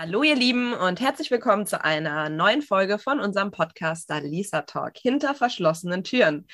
Hallo 0.00 0.22
ihr 0.22 0.36
Lieben 0.36 0.74
und 0.74 1.00
herzlich 1.00 1.28
willkommen 1.32 1.66
zu 1.66 1.84
einer 1.84 2.28
neuen 2.28 2.62
Folge 2.62 3.00
von 3.00 3.18
unserem 3.18 3.50
Podcast 3.50 4.08
Lisa 4.22 4.62
Talk 4.62 4.96
hinter 4.96 5.34
verschlossenen 5.34 6.04
Türen. 6.04 6.46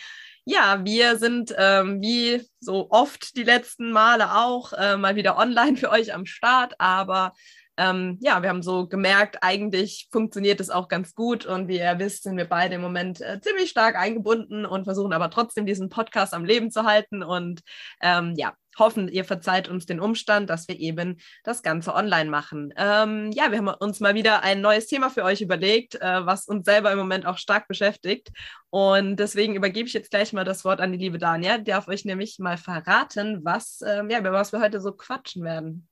Ja, 0.47 0.83
wir 0.83 1.19
sind 1.19 1.55
ähm, 1.59 2.01
wie 2.01 2.43
so 2.59 2.87
oft 2.89 3.37
die 3.37 3.43
letzten 3.43 3.93
Male 3.93 4.35
auch 4.35 4.73
äh, 4.73 4.97
mal 4.97 5.15
wieder 5.17 5.37
online 5.37 5.77
für 5.77 5.91
euch 5.91 6.15
am 6.15 6.25
Start, 6.25 6.73
aber 6.79 7.35
ähm, 7.77 8.17
ja, 8.23 8.41
wir 8.41 8.49
haben 8.49 8.63
so 8.63 8.89
gemerkt, 8.89 9.43
eigentlich 9.43 10.09
funktioniert 10.11 10.61
es 10.63 10.71
auch 10.71 10.89
ganz 10.89 11.15
gut 11.15 11.45
und 11.45 11.69
wie 11.69 11.81
ihr 11.81 11.99
wisst, 11.99 12.23
sind 12.23 12.39
wir 12.39 12.49
beide 12.49 12.77
im 12.77 12.81
Moment 12.81 13.21
äh, 13.21 13.43
ziemlich 13.43 13.69
stark 13.69 13.97
eingebunden 13.97 14.65
und 14.65 14.85
versuchen 14.85 15.13
aber 15.13 15.29
trotzdem 15.29 15.67
diesen 15.67 15.91
Podcast 15.91 16.33
am 16.33 16.47
Leben 16.47 16.71
zu 16.71 16.85
halten 16.85 17.23
und 17.23 17.61
ähm, 18.01 18.33
ja, 18.39 18.55
hoffen, 18.79 19.09
ihr 19.09 19.25
verzeiht 19.25 19.69
uns 19.69 19.87
den 19.87 20.01
Umstand, 20.01 20.51
dass 20.51 20.69
wir 20.69 20.79
eben 20.79 21.17
das 21.43 21.63
Ganze 21.63 21.95
online 21.95 22.31
machen. 22.31 22.73
Ähm, 22.77 23.31
ja, 23.33 23.51
wir 23.51 23.59
haben 23.59 23.69
uns 23.69 24.01
mal 24.01 24.15
wieder 24.15 24.43
ein 24.43 24.61
neues 24.61 24.87
Thema 24.87 25.11
für 25.11 25.25
euch 25.25 25.41
überlegt, 25.41 25.97
äh, 25.97 26.27
was 26.27 26.47
uns 26.47 26.65
selber 26.65 26.93
im 26.93 26.99
Moment 26.99 27.27
auch 27.27 27.39
stark 27.39 27.69
beschäftigt. 27.69 28.31
Und 28.71 29.17
deswegen 29.17 29.55
übergebe 29.55 29.87
ich 29.87 29.95
jetzt 29.95 30.11
gleich 30.11 30.33
mal 30.33 30.45
das 30.45 30.65
Wort 30.65 30.81
an 30.81 30.93
die 30.93 30.99
liebe 30.99 31.19
Dania. 31.19 31.59
Die 31.59 31.71
darf 31.71 31.89
euch 31.89 32.05
nämlich 32.05 32.39
mal 32.39 32.57
verraten, 32.57 33.41
was, 33.45 33.81
ähm, 33.87 34.11
ja, 34.11 34.19
über 34.19 34.33
was 34.33 34.53
wir 34.53 34.61
heute 34.61 34.81
so 34.81 34.93
quatschen 34.93 35.45
werden. 35.45 35.89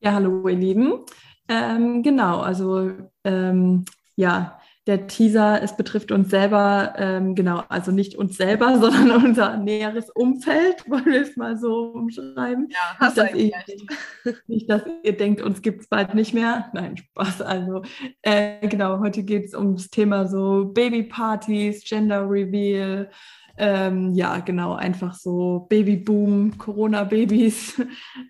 Ja, 0.00 0.14
hallo 0.14 0.48
ihr 0.48 0.56
Lieben. 0.56 1.04
Ähm, 1.48 2.02
genau, 2.02 2.40
also 2.40 2.92
ähm, 3.24 3.84
ja, 4.16 4.60
der 4.86 5.06
Teaser, 5.06 5.62
es 5.62 5.76
betrifft 5.76 6.10
uns 6.10 6.30
selber, 6.30 6.94
ähm, 6.96 7.34
genau, 7.34 7.62
also 7.68 7.92
nicht 7.92 8.16
uns 8.16 8.36
selber, 8.36 8.78
sondern 8.80 9.24
unser 9.24 9.56
näheres 9.56 10.10
Umfeld, 10.10 10.84
wollen 10.88 11.06
wir 11.06 11.22
es 11.22 11.36
mal 11.36 11.56
so 11.56 11.92
umschreiben. 11.92 12.68
Ja, 12.70 12.96
hast 12.98 13.16
nicht, 13.16 13.54
dass 13.54 13.68
ihr, 13.68 14.34
nicht, 14.46 14.70
dass 14.70 14.82
ihr 15.02 15.16
denkt, 15.16 15.40
uns 15.40 15.62
gibt 15.62 15.82
es 15.82 15.88
bald 15.88 16.14
nicht 16.14 16.34
mehr. 16.34 16.70
Nein, 16.72 16.96
Spaß. 16.96 17.42
Also 17.42 17.82
äh, 18.22 18.66
genau, 18.66 18.98
heute 18.98 19.22
geht 19.22 19.46
es 19.46 19.54
ums 19.54 19.90
Thema 19.90 20.26
so 20.26 20.70
Babypartys, 20.74 21.84
Gender 21.84 22.28
Reveal, 22.28 23.10
ähm, 23.58 24.14
ja, 24.14 24.38
genau, 24.38 24.74
einfach 24.74 25.14
so 25.14 25.66
Babyboom, 25.68 26.56
Corona-Babys, 26.58 27.82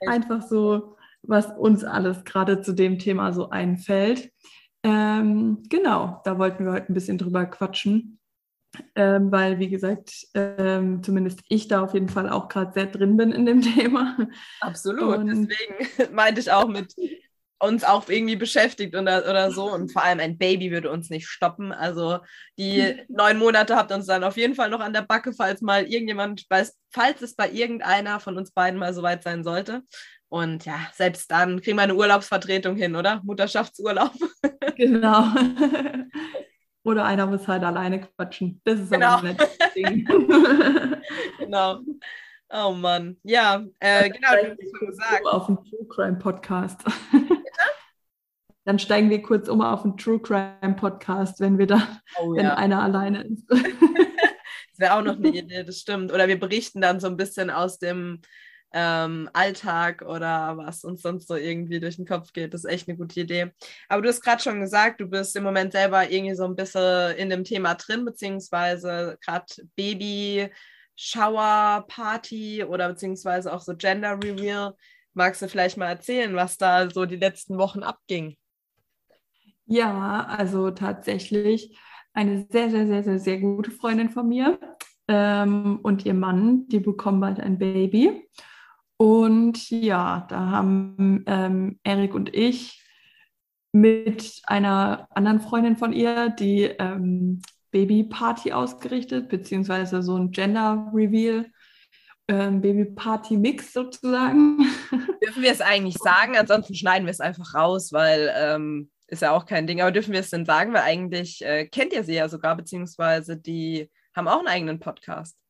einfach 0.06 0.42
so 0.42 0.96
was 1.22 1.46
uns 1.56 1.84
alles 1.84 2.24
gerade 2.24 2.60
zu 2.62 2.72
dem 2.72 2.98
Thema 2.98 3.32
so 3.32 3.50
einfällt. 3.50 4.32
Ähm, 4.84 5.62
genau, 5.68 6.20
da 6.24 6.38
wollten 6.38 6.64
wir 6.64 6.72
heute 6.72 6.90
ein 6.90 6.94
bisschen 6.94 7.18
drüber 7.18 7.46
quatschen, 7.46 8.18
ähm, 8.96 9.30
weil, 9.30 9.58
wie 9.58 9.68
gesagt, 9.68 10.26
ähm, 10.34 11.02
zumindest 11.02 11.40
ich 11.48 11.68
da 11.68 11.82
auf 11.82 11.94
jeden 11.94 12.08
Fall 12.08 12.28
auch 12.28 12.48
gerade 12.48 12.72
sehr 12.72 12.86
drin 12.86 13.16
bin 13.16 13.32
in 13.32 13.46
dem 13.46 13.62
Thema. 13.76 14.16
Absolut, 14.60 15.18
Und 15.18 15.26
deswegen 15.26 16.14
meinte 16.14 16.40
ich 16.40 16.50
auch 16.50 16.66
mit 16.66 16.94
uns 17.62 17.84
auch 17.84 18.08
irgendwie 18.08 18.34
beschäftigt 18.34 18.96
oder, 18.96 19.22
oder 19.28 19.52
so. 19.52 19.72
Und 19.72 19.92
vor 19.92 20.02
allem 20.02 20.18
ein 20.18 20.36
Baby 20.36 20.72
würde 20.72 20.90
uns 20.90 21.10
nicht 21.10 21.28
stoppen. 21.28 21.70
Also 21.70 22.18
die 22.58 22.96
neun 23.08 23.38
Monate 23.38 23.76
habt 23.76 23.92
uns 23.92 24.06
dann 24.06 24.24
auf 24.24 24.36
jeden 24.36 24.56
Fall 24.56 24.68
noch 24.68 24.80
an 24.80 24.92
der 24.92 25.02
Backe, 25.02 25.32
falls 25.32 25.60
mal 25.60 25.84
irgendjemand, 25.84 26.46
falls 26.48 27.22
es 27.22 27.36
bei 27.36 27.48
irgendeiner 27.50 28.18
von 28.18 28.36
uns 28.36 28.50
beiden 28.50 28.80
mal 28.80 28.92
soweit 28.92 29.22
sein 29.22 29.44
sollte. 29.44 29.82
Und 30.32 30.64
ja, 30.64 30.88
selbst 30.94 31.30
dann 31.30 31.60
kriegen 31.60 31.76
wir 31.76 31.82
eine 31.82 31.94
Urlaubsvertretung 31.94 32.74
hin, 32.74 32.96
oder? 32.96 33.20
Mutterschaftsurlaub. 33.22 34.12
Genau. 34.76 35.24
Oder 36.84 37.04
einer 37.04 37.26
muss 37.26 37.46
halt 37.46 37.62
alleine 37.62 38.00
quatschen. 38.00 38.60
Das 38.64 38.80
ist 38.80 38.90
genau. 38.90 39.08
aber 39.08 39.28
ein 39.28 39.36
nettes 39.36 39.58
Ding. 39.76 40.08
genau. 41.38 41.80
Oh 42.48 42.72
Mann. 42.72 43.18
Ja, 43.22 43.62
äh, 43.78 44.08
genau, 44.08 44.30
du 44.30 44.50
hast 44.50 44.78
schon 44.78 44.88
gesagt. 44.88 45.26
Auf 45.26 45.46
den 45.46 45.56
True 45.56 45.86
Crime 45.88 46.16
Podcast. 46.16 46.80
Dann 48.64 48.78
steigen 48.78 49.10
wir 49.10 49.20
kurz 49.20 49.48
um 49.48 49.60
auf 49.60 49.82
den 49.82 49.98
True 49.98 50.20
Crime 50.20 50.76
Podcast, 50.76 51.40
wenn 51.40 51.58
wir 51.58 51.66
da, 51.66 51.86
oh, 52.18 52.34
wenn 52.34 52.46
ja. 52.46 52.54
einer 52.54 52.82
alleine 52.82 53.24
ist. 53.24 53.44
das 53.50 53.60
wäre 54.78 54.94
auch 54.94 55.02
noch 55.02 55.16
eine 55.16 55.28
Idee, 55.28 55.62
das 55.64 55.78
stimmt. 55.80 56.10
Oder 56.10 56.26
wir 56.26 56.40
berichten 56.40 56.80
dann 56.80 56.98
so 56.98 57.08
ein 57.08 57.18
bisschen 57.18 57.50
aus 57.50 57.78
dem 57.78 58.22
ähm, 58.72 59.28
Alltag 59.32 60.02
oder 60.02 60.56
was 60.56 60.84
uns 60.84 61.02
sonst 61.02 61.28
so 61.28 61.36
irgendwie 61.36 61.80
durch 61.80 61.96
den 61.96 62.06
Kopf 62.06 62.32
geht. 62.32 62.54
Das 62.54 62.64
ist 62.64 62.70
echt 62.70 62.88
eine 62.88 62.96
gute 62.96 63.20
Idee. 63.20 63.52
Aber 63.88 64.02
du 64.02 64.08
hast 64.08 64.22
gerade 64.22 64.42
schon 64.42 64.60
gesagt, 64.60 65.00
du 65.00 65.06
bist 65.06 65.36
im 65.36 65.44
Moment 65.44 65.72
selber 65.72 66.10
irgendwie 66.10 66.34
so 66.34 66.44
ein 66.44 66.56
bisschen 66.56 67.16
in 67.16 67.30
dem 67.30 67.44
Thema 67.44 67.74
drin, 67.74 68.04
beziehungsweise 68.04 69.18
gerade 69.24 69.46
Baby, 69.76 70.50
Shower, 70.96 71.84
Party 71.88 72.64
oder 72.64 72.88
beziehungsweise 72.88 73.52
auch 73.52 73.60
so 73.60 73.74
Gender 73.76 74.18
Reveal. 74.22 74.74
Magst 75.14 75.42
du 75.42 75.48
vielleicht 75.48 75.76
mal 75.76 75.88
erzählen, 75.88 76.34
was 76.34 76.56
da 76.56 76.88
so 76.88 77.04
die 77.04 77.16
letzten 77.16 77.58
Wochen 77.58 77.82
abging? 77.82 78.36
Ja, 79.66 80.26
also 80.26 80.70
tatsächlich 80.70 81.78
eine 82.14 82.46
sehr, 82.50 82.70
sehr, 82.70 82.86
sehr, 82.86 83.02
sehr, 83.02 83.18
sehr 83.18 83.38
gute 83.40 83.70
Freundin 83.70 84.10
von 84.10 84.28
mir 84.28 84.58
ähm, 85.08 85.80
und 85.82 86.04
ihr 86.04 86.14
Mann, 86.14 86.66
die 86.68 86.80
bekommen 86.80 87.20
bald 87.20 87.40
ein 87.40 87.58
Baby. 87.58 88.28
Und 89.02 89.68
ja, 89.70 90.28
da 90.28 90.50
haben 90.50 91.24
ähm, 91.26 91.80
Erik 91.82 92.14
und 92.14 92.32
ich 92.32 92.80
mit 93.72 94.40
einer 94.44 95.08
anderen 95.10 95.40
Freundin 95.40 95.76
von 95.76 95.92
ihr 95.92 96.28
die 96.28 96.62
ähm, 96.78 97.42
Babyparty 97.72 98.52
ausgerichtet, 98.52 99.28
beziehungsweise 99.28 100.04
so 100.04 100.16
ein 100.16 100.30
Gender 100.30 100.88
Reveal. 100.94 101.50
Ähm, 102.28 102.60
Baby-Party-Mix 102.60 103.72
sozusagen. 103.72 104.58
Dürfen 105.24 105.42
wir 105.42 105.50
es 105.50 105.60
eigentlich 105.60 105.96
sagen? 105.98 106.36
Ansonsten 106.36 106.76
schneiden 106.76 107.04
wir 107.04 107.10
es 107.10 107.18
einfach 107.18 107.54
raus, 107.54 107.92
weil 107.92 108.32
ähm, 108.36 108.88
ist 109.08 109.22
ja 109.22 109.32
auch 109.32 109.46
kein 109.46 109.66
Ding. 109.66 109.80
Aber 109.80 109.90
dürfen 109.90 110.12
wir 110.12 110.20
es 110.20 110.30
denn 110.30 110.46
sagen? 110.46 110.72
Weil 110.72 110.82
eigentlich 110.82 111.44
äh, 111.44 111.66
kennt 111.66 111.92
ihr 111.92 112.04
sie 112.04 112.14
ja 112.14 112.28
sogar, 112.28 112.54
beziehungsweise 112.56 113.36
die 113.36 113.90
haben 114.14 114.28
auch 114.28 114.38
einen 114.38 114.46
eigenen 114.46 114.78
Podcast. 114.78 115.41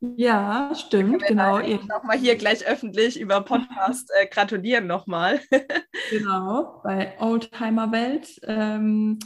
Ja, 0.00 0.72
stimmt, 0.74 1.24
genau. 1.26 1.58
Nochmal 1.58 2.18
hier 2.18 2.36
gleich 2.36 2.66
öffentlich 2.66 3.18
über 3.18 3.40
Podcast 3.40 4.10
äh, 4.20 4.26
gratulieren 4.26 4.86
nochmal. 4.86 5.40
genau, 6.10 6.80
bei 6.84 7.18
Oldtimer 7.18 7.90
Welt 7.92 8.38
ähm, 8.42 9.18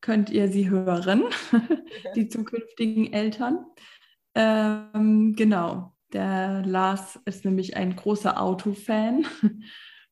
könnt 0.00 0.30
ihr 0.30 0.48
sie 0.48 0.70
hören, 0.70 1.24
die 2.14 2.28
zukünftigen 2.28 3.12
Eltern. 3.12 3.66
Ähm, 4.34 5.34
genau, 5.36 5.94
der 6.12 6.62
Lars 6.64 7.20
ist 7.26 7.44
nämlich 7.44 7.76
ein 7.76 7.94
großer 7.94 8.40
Autofan. 8.40 9.26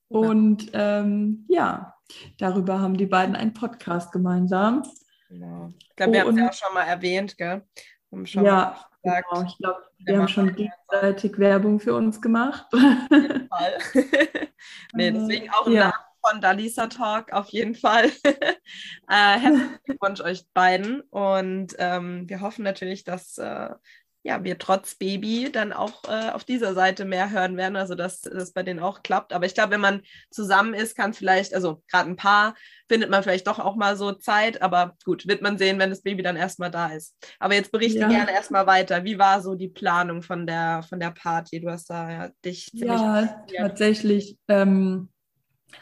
Und 0.08 0.70
ähm, 0.74 1.46
ja, 1.48 1.94
darüber 2.38 2.78
haben 2.78 2.96
die 2.96 3.06
beiden 3.06 3.34
einen 3.34 3.54
Podcast 3.54 4.12
gemeinsam. 4.12 4.82
Genau. 5.28 5.72
Ich 5.80 5.96
glaube, 5.96 6.12
wir 6.12 6.20
haben 6.20 6.30
es 6.30 6.40
ja 6.40 6.48
auch 6.48 6.52
schon 6.52 6.74
mal 6.74 6.84
erwähnt, 6.84 7.38
gell? 7.38 7.66
ja, 8.10 8.76
genau. 9.04 9.44
Ich 9.46 9.58
glaube, 9.58 9.82
wir 9.98 10.18
haben 10.18 10.28
schon 10.28 10.54
gegenseitig 10.54 11.38
Werbung 11.38 11.80
für 11.80 11.94
uns 11.94 12.20
gemacht. 12.20 12.66
Auf 12.72 12.80
jeden 13.10 13.48
Fall. 13.50 13.78
nee, 14.94 15.10
deswegen 15.10 15.50
auch 15.50 15.68
ja. 15.68 15.80
Namen 15.80 15.94
von 16.26 16.40
Dalisa 16.40 16.86
Talk 16.86 17.32
auf 17.32 17.48
jeden 17.50 17.74
Fall. 17.74 18.06
äh, 18.24 19.38
herzlichen 19.38 19.78
Glückwunsch 19.84 20.20
euch 20.20 20.44
beiden 20.54 21.02
und 21.02 21.74
ähm, 21.78 22.28
wir 22.28 22.40
hoffen 22.40 22.64
natürlich, 22.64 23.04
dass 23.04 23.38
äh, 23.38 23.70
ja, 24.26 24.42
wir 24.42 24.58
trotz 24.58 24.94
Baby 24.94 25.52
dann 25.52 25.74
auch 25.74 26.04
äh, 26.08 26.30
auf 26.30 26.44
dieser 26.44 26.72
Seite 26.72 27.04
mehr 27.04 27.30
hören 27.30 27.58
werden, 27.58 27.76
also 27.76 27.94
dass 27.94 28.22
das 28.22 28.52
bei 28.52 28.62
denen 28.62 28.80
auch 28.80 29.02
klappt. 29.02 29.34
Aber 29.34 29.44
ich 29.44 29.52
glaube, 29.52 29.72
wenn 29.72 29.82
man 29.82 30.00
zusammen 30.30 30.72
ist, 30.72 30.96
kann 30.96 31.12
vielleicht, 31.12 31.54
also 31.54 31.82
gerade 31.90 32.08
ein 32.08 32.16
Paar, 32.16 32.54
findet 32.88 33.10
man 33.10 33.22
vielleicht 33.22 33.46
doch 33.46 33.58
auch 33.58 33.76
mal 33.76 33.98
so 33.98 34.12
Zeit. 34.12 34.62
Aber 34.62 34.96
gut, 35.04 35.28
wird 35.28 35.42
man 35.42 35.58
sehen, 35.58 35.78
wenn 35.78 35.90
das 35.90 36.00
Baby 36.00 36.22
dann 36.22 36.36
erstmal 36.36 36.70
da 36.70 36.86
ist. 36.86 37.14
Aber 37.38 37.52
jetzt 37.52 37.70
berichte 37.70 38.00
ja. 38.00 38.08
gerne 38.08 38.32
erstmal 38.32 38.66
weiter. 38.66 39.04
Wie 39.04 39.18
war 39.18 39.42
so 39.42 39.56
die 39.56 39.68
Planung 39.68 40.22
von 40.22 40.46
der, 40.46 40.82
von 40.88 40.98
der 40.98 41.10
Party? 41.10 41.60
Du 41.60 41.70
hast 41.70 41.90
da 41.90 42.10
ja, 42.10 42.30
dich 42.42 42.70
ziemlich. 42.70 42.88
Ja, 42.88 43.44
tatsächlich 43.58 44.38
ähm, 44.48 45.10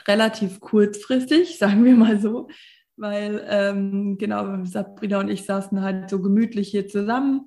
relativ 0.08 0.58
kurzfristig, 0.58 1.58
sagen 1.60 1.84
wir 1.84 1.94
mal 1.94 2.18
so. 2.20 2.48
Weil, 2.96 3.46
ähm, 3.48 4.18
genau, 4.18 4.64
Sabrina 4.64 5.20
und 5.20 5.28
ich 5.28 5.44
saßen 5.44 5.80
halt 5.80 6.10
so 6.10 6.20
gemütlich 6.20 6.68
hier 6.68 6.88
zusammen 6.88 7.46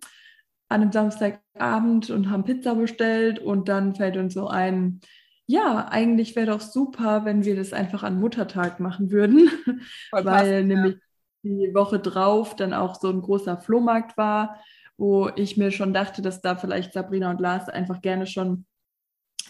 an 0.75 0.81
einem 0.81 0.91
Samstagabend 0.91 2.09
und 2.09 2.29
haben 2.29 2.43
Pizza 2.43 2.75
bestellt 2.75 3.39
und 3.39 3.69
dann 3.69 3.95
fällt 3.95 4.17
uns 4.17 4.33
so 4.33 4.49
ein, 4.49 4.99
ja, 5.47 5.87
eigentlich 5.89 6.35
wäre 6.35 6.47
doch 6.47 6.59
super, 6.59 7.23
wenn 7.23 7.45
wir 7.45 7.55
das 7.55 7.71
einfach 7.71 8.03
an 8.03 8.19
Muttertag 8.19 8.81
machen 8.81 9.09
würden, 9.09 9.49
Voll 10.09 10.25
weil 10.25 10.25
passend, 10.25 10.67
nämlich 10.67 10.95
die 11.43 11.73
Woche 11.73 11.99
drauf 11.99 12.57
dann 12.57 12.73
auch 12.73 12.99
so 12.99 13.09
ein 13.09 13.21
großer 13.21 13.57
Flohmarkt 13.57 14.17
war, 14.17 14.59
wo 14.97 15.29
ich 15.35 15.55
mir 15.55 15.71
schon 15.71 15.93
dachte, 15.93 16.21
dass 16.21 16.41
da 16.41 16.57
vielleicht 16.57 16.91
Sabrina 16.91 17.29
und 17.29 17.39
Lars 17.39 17.69
einfach 17.69 18.01
gerne 18.01 18.27
schon 18.27 18.65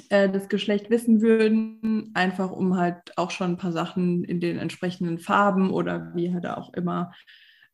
äh, 0.09 0.29
das 0.29 0.47
Geschlecht 0.47 0.91
wissen 0.91 1.21
würden, 1.21 2.11
einfach 2.13 2.51
um 2.51 2.77
halt 2.77 3.17
auch 3.17 3.31
schon 3.31 3.51
ein 3.53 3.57
paar 3.57 3.71
Sachen 3.71 4.23
in 4.25 4.39
den 4.39 4.59
entsprechenden 4.59 5.17
Farben 5.17 5.71
oder 5.71 6.13
wie 6.13 6.31
halt 6.31 6.45
auch 6.45 6.71
immer 6.73 7.13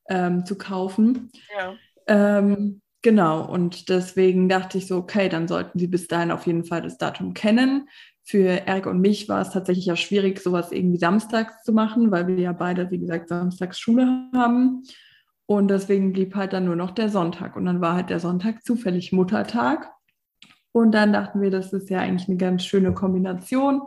ähm, 0.07 0.45
zu 0.45 0.57
kaufen. 0.57 1.31
Ja. 1.57 1.73
Ähm, 2.07 2.81
Genau, 3.03 3.43
und 3.43 3.89
deswegen 3.89 4.47
dachte 4.47 4.77
ich 4.77 4.87
so, 4.87 4.97
okay, 4.97 5.27
dann 5.27 5.47
sollten 5.47 5.79
Sie 5.79 5.87
bis 5.87 6.07
dahin 6.07 6.31
auf 6.31 6.45
jeden 6.45 6.63
Fall 6.63 6.81
das 6.83 6.97
Datum 6.97 7.33
kennen. 7.33 7.87
für 8.23 8.67
Erik 8.67 8.85
und 8.85 9.01
mich 9.01 9.27
war 9.27 9.41
es 9.41 9.49
tatsächlich 9.49 9.87
ja 9.87 9.95
schwierig, 9.95 10.39
sowas 10.39 10.71
irgendwie 10.71 10.99
samstags 10.99 11.63
zu 11.63 11.73
machen, 11.73 12.11
weil 12.11 12.27
wir 12.27 12.37
ja 12.37 12.53
beide, 12.53 12.89
wie 12.91 12.99
gesagt, 12.99 13.29
samstags 13.29 13.79
Schule 13.79 14.29
haben. 14.33 14.83
Und 15.47 15.69
deswegen 15.69 16.13
blieb 16.13 16.35
halt 16.35 16.53
dann 16.53 16.65
nur 16.65 16.75
noch 16.77 16.91
der 16.91 17.09
Sonntag. 17.09 17.55
Und 17.57 17.65
dann 17.65 17.81
war 17.81 17.95
halt 17.95 18.09
der 18.09 18.19
Sonntag 18.19 18.63
zufällig 18.63 19.11
Muttertag. 19.11 19.91
Und 20.71 20.93
dann 20.93 21.11
dachten 21.11 21.41
wir, 21.41 21.51
das 21.51 21.73
ist 21.73 21.89
ja 21.89 21.99
eigentlich 21.99 22.29
eine 22.29 22.37
ganz 22.37 22.63
schöne 22.63 22.93
Kombination. 22.93 23.81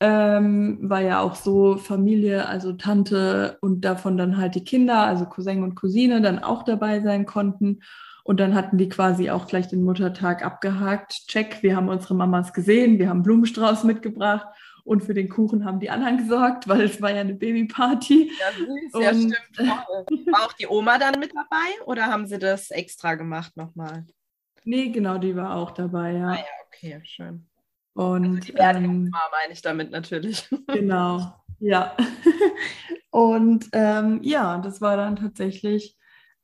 Ähm, 0.00 0.78
war 0.82 1.00
ja 1.02 1.20
auch 1.20 1.34
so 1.34 1.76
Familie, 1.76 2.46
also 2.46 2.72
Tante 2.74 3.58
und 3.60 3.84
davon 3.84 4.16
dann 4.16 4.36
halt 4.38 4.54
die 4.54 4.64
Kinder, 4.64 5.00
also 5.02 5.26
Cousin 5.26 5.62
und 5.62 5.74
Cousine, 5.74 6.22
dann 6.22 6.38
auch 6.38 6.62
dabei 6.62 7.00
sein 7.00 7.26
konnten. 7.26 7.80
Und 8.26 8.40
dann 8.40 8.56
hatten 8.56 8.76
die 8.76 8.88
quasi 8.88 9.30
auch 9.30 9.46
gleich 9.46 9.68
den 9.68 9.84
Muttertag 9.84 10.44
abgehakt. 10.44 11.28
Check, 11.28 11.62
wir 11.62 11.76
haben 11.76 11.88
unsere 11.88 12.16
Mamas 12.16 12.52
gesehen, 12.52 12.98
wir 12.98 13.08
haben 13.08 13.22
Blumenstrauß 13.22 13.84
mitgebracht 13.84 14.48
und 14.82 15.04
für 15.04 15.14
den 15.14 15.28
Kuchen 15.28 15.64
haben 15.64 15.78
die 15.78 15.90
anderen 15.90 16.18
gesorgt, 16.18 16.66
weil 16.66 16.82
es 16.82 17.00
war 17.00 17.12
ja 17.12 17.20
eine 17.20 17.34
Babyparty. 17.34 18.32
Ja, 18.36 18.52
süß, 18.52 18.94
und, 18.94 19.02
ja, 19.02 19.14
stimmt. 19.14 19.58
War 20.32 20.44
auch 20.44 20.52
die 20.54 20.66
Oma 20.66 20.98
dann 20.98 21.20
mit 21.20 21.32
dabei 21.36 21.84
oder 21.86 22.06
haben 22.06 22.26
sie 22.26 22.40
das 22.40 22.72
extra 22.72 23.14
gemacht 23.14 23.56
nochmal? 23.56 24.04
Nee, 24.64 24.88
genau, 24.88 25.18
die 25.18 25.36
war 25.36 25.54
auch 25.54 25.70
dabei, 25.70 26.14
ja. 26.14 26.30
Ah 26.30 26.34
ja, 26.34 26.44
okay, 26.66 27.00
schön. 27.04 27.46
Und 27.94 28.24
also 28.24 28.52
die 28.52 28.54
ähm, 28.58 29.12
meine 29.30 29.52
ich 29.52 29.62
damit 29.62 29.92
natürlich. 29.92 30.48
Genau, 30.66 31.32
ja. 31.60 31.96
und 33.10 33.68
ähm, 33.70 34.18
ja, 34.24 34.58
das 34.58 34.80
war 34.80 34.96
dann 34.96 35.14
tatsächlich 35.14 35.96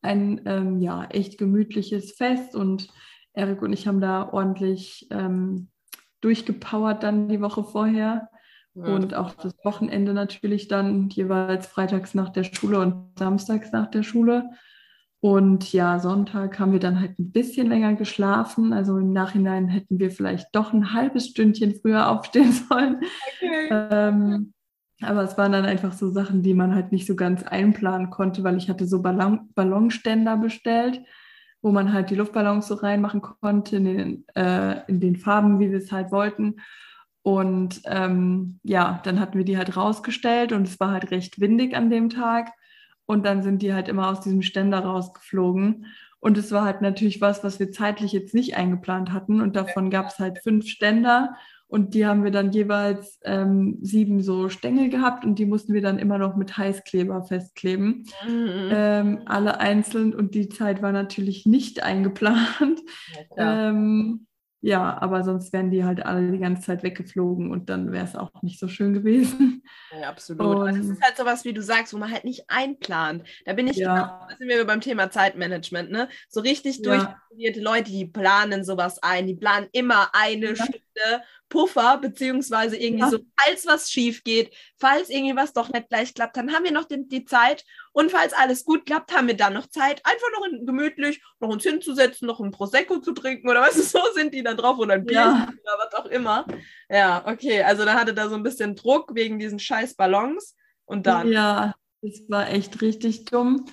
ein 0.02 0.42
ähm, 0.44 0.80
ja, 0.80 1.04
echt 1.04 1.38
gemütliches 1.38 2.12
Fest 2.12 2.54
und 2.54 2.88
Erik 3.32 3.62
und 3.62 3.72
ich 3.72 3.86
haben 3.86 4.00
da 4.00 4.28
ordentlich 4.30 5.06
ähm, 5.10 5.68
durchgepowert 6.20 7.02
dann 7.02 7.28
die 7.28 7.40
Woche 7.40 7.64
vorher. 7.64 8.28
Ja. 8.74 8.84
Und 8.84 9.14
auch 9.14 9.34
das 9.34 9.54
Wochenende 9.64 10.14
natürlich 10.14 10.66
dann 10.68 11.08
jeweils 11.10 11.66
freitags 11.66 12.14
nach 12.14 12.30
der 12.30 12.44
Schule 12.44 12.80
und 12.80 13.18
samstags 13.18 13.70
nach 13.72 13.90
der 13.90 14.02
Schule. 14.02 14.50
Und 15.20 15.72
ja, 15.72 16.00
Sonntag 16.00 16.58
haben 16.58 16.72
wir 16.72 16.80
dann 16.80 16.98
halt 16.98 17.18
ein 17.18 17.30
bisschen 17.30 17.68
länger 17.68 17.94
geschlafen. 17.94 18.72
Also 18.72 18.98
im 18.98 19.12
Nachhinein 19.12 19.68
hätten 19.68 19.98
wir 20.00 20.10
vielleicht 20.10 20.48
doch 20.52 20.72
ein 20.72 20.94
halbes 20.94 21.28
Stündchen 21.28 21.74
früher 21.80 22.08
aufstehen 22.08 22.52
sollen. 22.68 22.96
Okay. 23.40 23.68
Ähm, 23.70 24.52
aber 25.04 25.22
es 25.22 25.38
waren 25.38 25.52
dann 25.52 25.64
einfach 25.64 25.92
so 25.92 26.10
Sachen, 26.10 26.42
die 26.42 26.54
man 26.54 26.74
halt 26.74 26.92
nicht 26.92 27.06
so 27.06 27.16
ganz 27.16 27.42
einplanen 27.42 28.10
konnte, 28.10 28.44
weil 28.44 28.56
ich 28.56 28.68
hatte 28.68 28.86
so 28.86 29.02
Ballon 29.02 29.50
Ballonständer 29.54 30.36
bestellt, 30.36 31.00
wo 31.62 31.70
man 31.70 31.92
halt 31.92 32.10
die 32.10 32.14
Luftballons 32.14 32.66
so 32.66 32.74
reinmachen 32.74 33.22
konnte 33.22 33.76
in 33.76 33.84
den, 33.84 34.24
äh, 34.34 34.84
in 34.88 35.00
den 35.00 35.16
Farben, 35.16 35.60
wie 35.60 35.70
wir 35.70 35.78
es 35.78 35.92
halt 35.92 36.10
wollten. 36.12 36.56
Und 37.22 37.82
ähm, 37.84 38.58
ja, 38.64 39.00
dann 39.04 39.20
hatten 39.20 39.38
wir 39.38 39.44
die 39.44 39.56
halt 39.56 39.76
rausgestellt 39.76 40.52
und 40.52 40.66
es 40.66 40.80
war 40.80 40.90
halt 40.90 41.10
recht 41.10 41.40
windig 41.40 41.76
an 41.76 41.88
dem 41.88 42.10
Tag. 42.10 42.50
Und 43.06 43.24
dann 43.24 43.42
sind 43.42 43.62
die 43.62 43.74
halt 43.74 43.88
immer 43.88 44.08
aus 44.08 44.20
diesem 44.20 44.42
Ständer 44.42 44.80
rausgeflogen. 44.80 45.86
Und 46.18 46.38
es 46.38 46.52
war 46.52 46.64
halt 46.64 46.82
natürlich 46.82 47.20
was, 47.20 47.42
was 47.44 47.58
wir 47.58 47.72
zeitlich 47.72 48.12
jetzt 48.12 48.34
nicht 48.34 48.56
eingeplant 48.56 49.12
hatten. 49.12 49.40
Und 49.40 49.56
davon 49.56 49.90
gab 49.90 50.06
es 50.06 50.18
halt 50.18 50.40
fünf 50.40 50.66
Ständer. 50.66 51.36
Und 51.72 51.94
die 51.94 52.04
haben 52.04 52.22
wir 52.22 52.30
dann 52.30 52.52
jeweils 52.52 53.18
ähm, 53.24 53.78
sieben 53.80 54.20
so 54.20 54.50
Stängel 54.50 54.90
gehabt 54.90 55.24
und 55.24 55.38
die 55.38 55.46
mussten 55.46 55.72
wir 55.72 55.80
dann 55.80 55.98
immer 55.98 56.18
noch 56.18 56.36
mit 56.36 56.58
Heißkleber 56.58 57.22
festkleben. 57.22 58.04
Mhm. 58.28 58.68
Ähm, 58.70 59.22
alle 59.24 59.58
einzeln 59.58 60.14
und 60.14 60.34
die 60.34 60.50
Zeit 60.50 60.82
war 60.82 60.92
natürlich 60.92 61.46
nicht 61.46 61.82
eingeplant. 61.82 62.82
Ja, 63.38 63.70
ähm, 63.70 64.26
ja, 64.64 64.96
aber 65.00 65.24
sonst 65.24 65.52
wären 65.52 65.70
die 65.70 65.82
halt 65.82 66.06
alle 66.06 66.30
die 66.30 66.38
ganze 66.38 66.62
Zeit 66.62 66.84
weggeflogen 66.84 67.50
und 67.50 67.68
dann 67.68 67.90
wäre 67.90 68.04
es 68.04 68.14
auch 68.14 68.42
nicht 68.42 68.60
so 68.60 68.68
schön 68.68 68.92
gewesen. 68.92 69.64
Ja, 69.98 70.08
absolut. 70.08 70.58
Und 70.58 70.78
das 70.78 70.86
ist 70.86 71.02
halt 71.02 71.16
sowas, 71.16 71.44
wie 71.44 71.52
du 71.52 71.62
sagst, 71.62 71.92
wo 71.92 71.98
man 71.98 72.12
halt 72.12 72.24
nicht 72.24 72.44
einplant. 72.48 73.24
Da 73.44 73.54
bin 73.54 73.66
ich 73.66 73.78
ja. 73.78 73.94
genau, 73.94 74.26
da 74.28 74.36
sind 74.36 74.48
wir 74.48 74.64
beim 74.64 74.80
Thema 74.80 75.10
Zeitmanagement, 75.10 75.90
ne? 75.90 76.08
So 76.28 76.40
richtig 76.40 76.78
ja. 76.78 77.16
Durchstudierte 77.32 77.60
Leute, 77.60 77.90
die 77.90 78.06
planen 78.06 78.64
sowas 78.64 79.02
ein, 79.02 79.26
die 79.26 79.34
planen 79.34 79.68
immer 79.72 80.10
eine 80.12 80.48
ja. 80.48 80.56
Stunde 80.56 81.22
Puffer, 81.48 81.98
beziehungsweise 81.98 82.76
irgendwie 82.76 83.02
ja. 83.02 83.10
so, 83.10 83.18
falls 83.36 83.66
was 83.66 83.90
schief 83.90 84.24
geht, 84.24 84.54
falls 84.78 85.10
irgendwie 85.10 85.36
was 85.36 85.52
doch 85.52 85.68
nicht 85.68 85.90
gleich 85.90 86.14
klappt, 86.14 86.36
dann 86.36 86.52
haben 86.52 86.64
wir 86.64 86.72
noch 86.72 86.86
die, 86.86 87.06
die, 87.06 87.26
Zeit. 87.26 87.64
Und 87.92 88.10
falls 88.10 88.32
alles 88.32 88.64
gut 88.64 88.86
klappt, 88.86 89.14
haben 89.14 89.26
wir 89.26 89.36
dann 89.36 89.52
noch 89.52 89.66
Zeit, 89.66 90.00
einfach 90.04 90.28
noch 90.34 90.46
in, 90.46 90.64
gemütlich 90.64 91.22
noch 91.40 91.50
uns 91.50 91.62
hinzusetzen, 91.62 92.26
noch 92.26 92.40
ein 92.40 92.52
Prosecco 92.52 92.98
zu 93.00 93.12
trinken 93.12 93.50
oder 93.50 93.60
was 93.60 93.74
so 93.92 94.00
sind 94.14 94.32
die 94.32 94.42
dann 94.42 94.56
drauf 94.56 94.78
oder 94.78 94.94
ein 94.94 95.04
Bier 95.04 95.16
ja. 95.16 95.48
oder 95.48 95.78
was 95.78 95.94
auch 95.94 96.06
immer. 96.06 96.46
Ja, 96.88 97.22
okay, 97.26 97.62
also 97.62 97.84
da 97.84 97.94
hatte 97.94 98.14
da 98.14 98.28
so 98.28 98.34
ein 98.34 98.42
bisschen 98.42 98.74
Druck 98.74 99.14
wegen 99.14 99.38
diesen 99.38 99.58
scheiß 99.58 99.94
Ballons 99.94 100.56
und 100.86 101.06
dann. 101.06 101.30
Ja, 101.30 101.74
das 102.00 102.22
war 102.28 102.48
echt 102.48 102.80
richtig 102.80 103.26
dumm. 103.26 103.66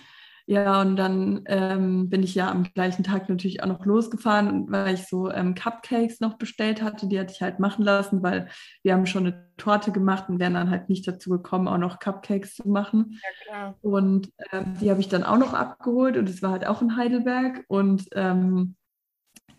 Ja, 0.50 0.82
und 0.82 0.96
dann 0.96 1.44
ähm, 1.46 2.10
bin 2.10 2.24
ich 2.24 2.34
ja 2.34 2.50
am 2.50 2.64
gleichen 2.64 3.04
Tag 3.04 3.30
natürlich 3.30 3.62
auch 3.62 3.68
noch 3.68 3.86
losgefahren, 3.86 4.66
weil 4.72 4.96
ich 4.96 5.06
so 5.06 5.30
ähm, 5.30 5.54
Cupcakes 5.54 6.22
noch 6.22 6.40
bestellt 6.40 6.82
hatte. 6.82 7.08
Die 7.08 7.20
hatte 7.20 7.32
ich 7.32 7.44
halt 7.44 7.60
machen 7.60 7.86
lassen, 7.86 8.24
weil 8.24 8.50
wir 8.82 8.96
haben 8.96 9.06
schon 9.06 9.28
eine 9.28 9.48
Torte 9.58 9.92
gemacht 9.92 10.28
und 10.28 10.40
wären 10.40 10.56
dann 10.56 10.72
halt 10.72 10.90
nicht 10.90 11.08
dazu 11.08 11.30
gekommen, 11.30 11.68
auch 11.68 11.78
noch 11.78 12.00
Cupcakes 12.00 12.56
zu 12.56 12.68
machen. 12.68 13.20
Ja. 13.48 13.76
Und 13.82 14.32
ähm, 14.52 14.74
die 14.82 14.90
habe 14.90 15.02
ich 15.02 15.08
dann 15.08 15.24
auch 15.24 15.38
noch 15.38 15.54
abgeholt 15.54 16.18
und 16.18 16.28
es 16.28 16.42
war 16.42 16.50
halt 16.50 16.66
auch 16.66 16.82
in 16.82 16.98
Heidelberg. 16.98 17.64
Und 17.68 18.08
ähm, 18.14 18.76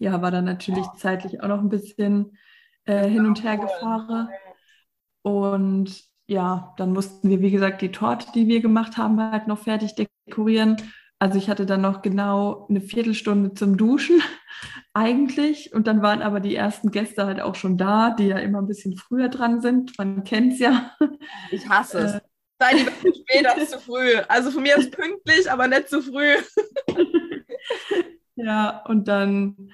ja, 0.01 0.21
war 0.21 0.33
dann 0.33 0.45
natürlich 0.45 0.87
oh. 0.93 0.97
zeitlich 0.97 1.41
auch 1.41 1.49
noch 1.49 1.61
ein 1.61 1.69
bisschen 1.69 2.37
äh, 2.85 3.09
hin 3.09 3.27
und 3.27 3.45
her 3.45 3.59
gefahren. 3.59 4.29
Und 5.23 6.10
ja, 6.31 6.75
dann 6.77 6.93
mussten 6.93 7.29
wir, 7.29 7.41
wie 7.41 7.51
gesagt, 7.51 7.83
die 7.83 7.91
Torte, 7.91 8.29
die 8.37 8.47
wir 8.47 8.61
gemacht 8.61 8.97
haben, 8.97 9.21
halt 9.21 9.49
noch 9.49 9.59
fertig 9.59 9.97
dekorieren. 9.97 10.77
Also 11.19 11.37
ich 11.37 11.51
hatte 11.51 11.67
dann 11.67 11.81
noch 11.81 12.03
genau 12.03 12.69
eine 12.71 12.81
Viertelstunde 12.81 13.53
zum 13.55 13.77
Duschen 13.77 14.23
eigentlich. 14.95 15.75
Und 15.75 15.89
dann 15.89 16.03
waren 16.03 16.23
aber 16.23 16.39
die 16.39 16.55
ersten 16.55 16.93
Gäste 16.93 17.27
halt 17.27 17.41
auch 17.41 17.57
schon 17.57 17.77
da, 17.77 18.11
die 18.11 18.29
ja 18.29 18.39
immer 18.39 18.63
ein 18.63 18.69
bisschen 18.69 18.97
früher 18.97 19.29
dran 19.29 19.61
sind. 19.61 19.99
Man 19.99 20.23
kennt 20.23 20.53
es 20.53 20.61
ja. 20.61 20.97
Ich 21.51 21.69
hasse 21.69 21.99
es. 21.99 22.15
Äh, 22.15 22.21
Sei 22.61 22.77
lieber 22.77 22.93
zu 23.01 23.13
spät 23.21 23.47
als 23.49 23.71
zu 23.71 23.81
früh. 23.81 24.15
Also 24.29 24.53
von 24.53 24.63
mir 24.63 24.77
ist 24.77 24.93
pünktlich, 24.93 25.51
aber 25.51 25.67
nicht 25.67 25.89
zu 25.89 26.01
früh. 26.01 26.37
ja, 28.37 28.85
und 28.87 29.09
dann 29.09 29.73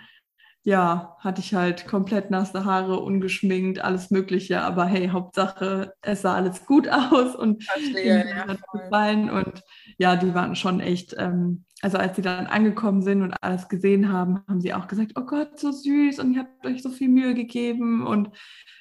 ja, 0.67 1.17
hatte 1.21 1.41
ich 1.41 1.55
halt 1.55 1.87
komplett 1.87 2.33
nasse 2.33 2.65
Haare, 2.65 2.99
ungeschminkt, 2.99 3.85
alles 3.85 4.11
Mögliche. 4.11 4.63
Aber 4.63 4.85
hey, 4.85 5.11
Hauptsache, 5.11 5.95
es 6.03 6.23
sah 6.23 6.35
alles 6.35 6.67
gut 6.67 6.89
aus 7.13 7.37
und 7.37 7.63
Verstehe, 7.63 8.29
ja, 8.29 8.49
hat 8.49 8.59
gefallen. 8.73 9.31
Und 9.31 9.63
ja, 9.97 10.17
die 10.17 10.35
waren 10.35 10.57
schon 10.57 10.81
echt, 10.81 11.15
ähm, 11.19 11.65
also 11.83 11.99
als 11.99 12.17
sie 12.17 12.23
dann 12.23 12.49
angekommen 12.49 13.03
sind 13.03 13.23
und 13.23 13.33
alles 13.43 13.69
gesehen 13.69 14.13
haben, 14.13 14.41
haben 14.49 14.61
sie 14.61 14.75
auch 14.75 14.89
gesagt, 14.89 15.13
oh 15.15 15.21
Gott, 15.21 15.57
so 15.57 15.71
süß 15.71 16.19
und 16.19 16.35
ihr 16.35 16.41
habt 16.41 16.67
euch 16.67 16.83
so 16.83 16.89
viel 16.89 17.11
Mühe 17.11 17.35
gegeben 17.35 18.05
und 18.05 18.31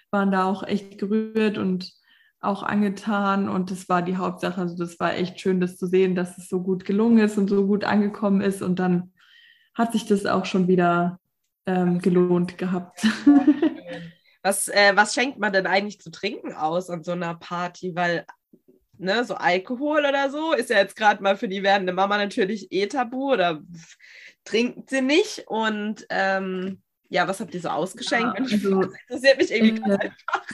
waren 0.09 0.31
da 0.31 0.45
auch 0.45 0.63
echt 0.63 0.97
gerührt 0.97 1.59
und 1.59 1.93
auch 2.39 2.63
angetan. 2.63 3.47
Und 3.47 3.69
das 3.69 3.89
war 3.89 4.01
die 4.01 4.17
Hauptsache. 4.17 4.59
Also 4.59 4.75
das 4.75 4.99
war 4.99 5.13
echt 5.13 5.39
schön, 5.39 5.59
das 5.59 5.77
zu 5.77 5.85
sehen, 5.85 6.15
dass 6.15 6.39
es 6.39 6.49
so 6.49 6.63
gut 6.63 6.83
gelungen 6.83 7.19
ist 7.19 7.37
und 7.37 7.47
so 7.47 7.67
gut 7.67 7.83
angekommen 7.83 8.41
ist. 8.41 8.63
Und 8.63 8.79
dann 8.79 9.13
hat 9.75 9.91
sich 9.91 10.07
das 10.07 10.25
auch 10.25 10.45
schon 10.45 10.67
wieder 10.67 11.19
ähm, 11.65 11.99
gelohnt 11.99 12.57
gehabt. 12.57 13.05
Was, 14.43 14.67
äh, 14.67 14.91
was 14.93 15.15
schenkt 15.15 15.39
man 15.39 15.51
denn 15.53 15.65
eigentlich 15.65 15.99
zu 15.99 16.11
trinken 16.11 16.53
aus 16.53 16.91
an 16.91 17.03
so 17.03 17.13
einer 17.13 17.33
Party? 17.33 17.95
Weil, 17.95 18.27
ne, 18.95 19.25
so 19.25 19.33
Alkohol 19.33 20.05
oder 20.05 20.29
so 20.29 20.53
ist 20.53 20.69
ja 20.69 20.77
jetzt 20.77 20.95
gerade 20.95 21.23
mal 21.23 21.35
für 21.35 21.47
die 21.47 21.63
werdende 21.63 21.93
Mama 21.93 22.19
natürlich 22.19 22.71
eh 22.71 22.85
tabu 22.85 23.33
oder 23.33 23.63
trinkt 24.43 24.91
sie 24.91 25.01
nicht. 25.01 25.47
Und 25.47 26.05
ähm, 26.11 26.83
ja, 27.09 27.27
was 27.27 27.39
habt 27.39 27.55
ihr 27.55 27.59
so 27.59 27.69
ausgeschenkt? 27.69 28.37
Ja, 28.37 28.45
also, 28.45 28.81
das 28.81 28.93
interessiert 29.07 29.37
mich 29.39 29.51
irgendwie 29.51 29.89
äh, 29.89 29.97
einfach. 29.97 30.45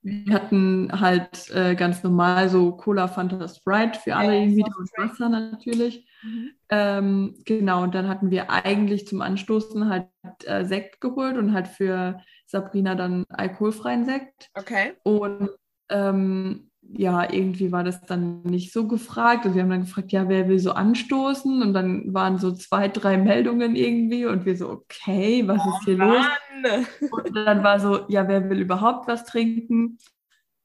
Wir 0.00 0.34
hatten 0.34 0.90
halt 0.98 1.50
äh, 1.50 1.74
ganz 1.74 2.02
normal 2.02 2.48
so 2.48 2.72
Cola, 2.72 3.06
Fanta, 3.06 3.46
Sprite 3.46 4.00
für 4.00 4.16
alle 4.16 4.32
ja, 4.32 4.40
irgendwie 4.40 4.64
und 4.64 4.90
Wasser 4.96 5.28
natürlich. 5.28 6.09
Mhm. 6.22 6.50
Ähm, 6.68 7.34
genau, 7.44 7.82
und 7.82 7.94
dann 7.94 8.08
hatten 8.08 8.30
wir 8.30 8.50
eigentlich 8.50 9.06
zum 9.06 9.22
Anstoßen 9.22 9.88
halt 9.88 10.08
äh, 10.44 10.64
Sekt 10.64 11.00
geholt 11.00 11.36
und 11.36 11.52
halt 11.52 11.68
für 11.68 12.20
Sabrina 12.46 12.94
dann 12.94 13.24
alkoholfreien 13.28 14.04
Sekt. 14.04 14.50
Okay. 14.54 14.94
Und 15.02 15.50
ähm, 15.88 16.70
ja, 16.92 17.32
irgendwie 17.32 17.70
war 17.72 17.84
das 17.84 18.02
dann 18.02 18.42
nicht 18.42 18.72
so 18.72 18.88
gefragt. 18.88 19.44
Also 19.44 19.54
wir 19.54 19.62
haben 19.62 19.70
dann 19.70 19.82
gefragt, 19.82 20.12
ja, 20.12 20.28
wer 20.28 20.48
will 20.48 20.58
so 20.58 20.72
anstoßen? 20.72 21.62
Und 21.62 21.72
dann 21.72 22.12
waren 22.12 22.38
so 22.38 22.52
zwei, 22.52 22.88
drei 22.88 23.16
Meldungen 23.16 23.76
irgendwie 23.76 24.26
und 24.26 24.44
wir 24.44 24.56
so, 24.56 24.70
okay, 24.70 25.46
was 25.46 25.60
oh, 25.64 25.70
ist 25.70 25.84
hier 25.84 25.96
Mann. 25.96 26.26
los? 26.62 26.86
Und 27.10 27.34
dann 27.34 27.62
war 27.62 27.78
so, 27.78 28.06
ja, 28.08 28.26
wer 28.28 28.50
will 28.50 28.60
überhaupt 28.60 29.06
was 29.08 29.24
trinken? 29.24 29.98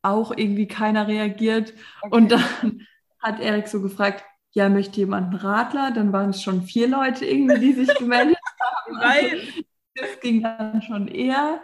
Auch 0.02 0.32
irgendwie 0.36 0.68
keiner 0.68 1.08
reagiert. 1.08 1.74
Okay. 2.02 2.16
Und 2.16 2.32
dann 2.32 2.88
hat 3.20 3.40
Erik 3.40 3.68
so 3.68 3.82
gefragt, 3.82 4.24
ja, 4.56 4.70
möchte 4.70 5.02
jemand 5.02 5.28
einen 5.28 5.36
Radler? 5.36 5.92
Dann 5.92 6.14
waren 6.14 6.30
es 6.30 6.42
schon 6.42 6.64
vier 6.64 6.88
Leute 6.88 7.26
irgendwie, 7.26 7.60
die 7.60 7.74
sich 7.74 7.94
gemeldet 7.96 8.38
haben. 8.62 8.98
Nein. 9.00 9.64
Das 9.96 10.20
ging 10.22 10.42
dann 10.42 10.82
schon 10.82 11.08
eher. 11.08 11.62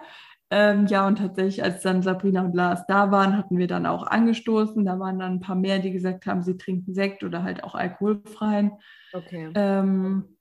Ähm, 0.50 0.86
ja, 0.88 1.08
und 1.08 1.18
tatsächlich, 1.18 1.64
als 1.64 1.82
dann 1.82 2.04
Sabrina 2.04 2.44
und 2.44 2.54
Lars 2.54 2.86
da 2.86 3.10
waren, 3.10 3.38
hatten 3.38 3.58
wir 3.58 3.68
dann 3.68 3.86
auch 3.86 4.06
angestoßen. 4.06 4.86
Da 4.86 5.00
waren 5.00 5.20
dann 5.20 5.36
ein 5.36 5.40
paar 5.40 5.56
mehr, 5.56 5.80
die 5.80 5.92
gesagt 5.92 6.26
haben, 6.26 6.44
sie 6.44 6.58
trinken 6.58 6.94
Sekt 6.94 7.24
oder 7.24 7.44
halt 7.44 7.64
auch 7.64 7.76
alkoholfreien. 7.76 8.74
Okay. 9.14 9.52
Ähm, 9.56 10.38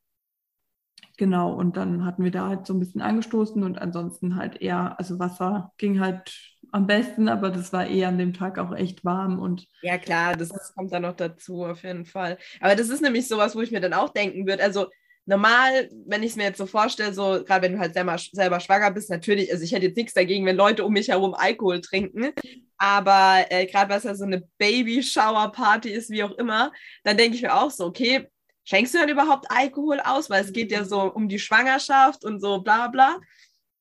genau, 1.16 1.52
und 1.52 1.76
dann 1.76 2.04
hatten 2.04 2.24
wir 2.24 2.32
da 2.32 2.48
halt 2.48 2.66
so 2.66 2.74
ein 2.74 2.80
bisschen 2.80 3.00
angestoßen 3.00 3.62
und 3.62 3.80
ansonsten 3.80 4.34
halt 4.34 4.60
eher, 4.60 4.98
also 4.98 5.20
Wasser 5.20 5.72
ging 5.78 6.00
halt 6.00 6.49
am 6.72 6.86
besten, 6.86 7.28
aber 7.28 7.50
das 7.50 7.72
war 7.72 7.88
eh 7.88 8.04
an 8.04 8.18
dem 8.18 8.32
Tag 8.32 8.58
auch 8.58 8.74
echt 8.74 9.04
warm 9.04 9.38
und. 9.38 9.66
Ja, 9.82 9.98
klar, 9.98 10.36
das, 10.36 10.50
kommt 10.74 10.92
dann 10.92 11.02
noch 11.02 11.16
dazu, 11.16 11.64
auf 11.64 11.82
jeden 11.82 12.04
Fall. 12.04 12.38
Aber 12.60 12.76
das 12.76 12.88
ist 12.88 13.02
nämlich 13.02 13.28
sowas, 13.28 13.54
wo 13.54 13.60
ich 13.60 13.70
mir 13.70 13.80
dann 13.80 13.94
auch 13.94 14.10
denken 14.10 14.46
würde. 14.46 14.62
Also, 14.62 14.86
normal, 15.26 15.88
wenn 16.06 16.22
ich 16.22 16.30
es 16.30 16.36
mir 16.36 16.44
jetzt 16.44 16.58
so 16.58 16.66
vorstelle, 16.66 17.12
so 17.12 17.42
gerade 17.44 17.62
wenn 17.62 17.74
du 17.74 17.78
halt 17.78 17.94
selber, 17.94 18.16
selber 18.18 18.60
schwanger 18.60 18.90
bist, 18.90 19.10
natürlich, 19.10 19.52
also 19.52 19.64
ich 19.64 19.72
hätte 19.72 19.86
jetzt 19.86 19.96
nichts 19.96 20.14
dagegen, 20.14 20.46
wenn 20.46 20.56
Leute 20.56 20.84
um 20.84 20.92
mich 20.92 21.08
herum 21.08 21.34
Alkohol 21.34 21.80
trinken, 21.80 22.32
aber 22.78 23.44
äh, 23.50 23.66
gerade 23.66 23.92
was 23.92 24.04
ja 24.04 24.14
so 24.14 24.24
eine 24.24 24.42
Baby-Shower-Party 24.58 25.90
ist, 25.90 26.10
wie 26.10 26.24
auch 26.24 26.32
immer, 26.32 26.72
dann 27.04 27.16
denke 27.16 27.36
ich 27.36 27.42
mir 27.42 27.54
auch 27.54 27.70
so, 27.70 27.86
okay, 27.86 28.26
schenkst 28.64 28.94
du 28.94 28.98
dann 28.98 29.08
überhaupt 29.08 29.46
Alkohol 29.50 30.00
aus, 30.00 30.30
weil 30.30 30.44
es 30.44 30.52
geht 30.52 30.72
ja 30.72 30.84
so 30.84 31.02
um 31.02 31.28
die 31.28 31.38
Schwangerschaft 31.38 32.24
und 32.24 32.40
so 32.40 32.62
bla 32.62 32.88
bla. 32.88 33.18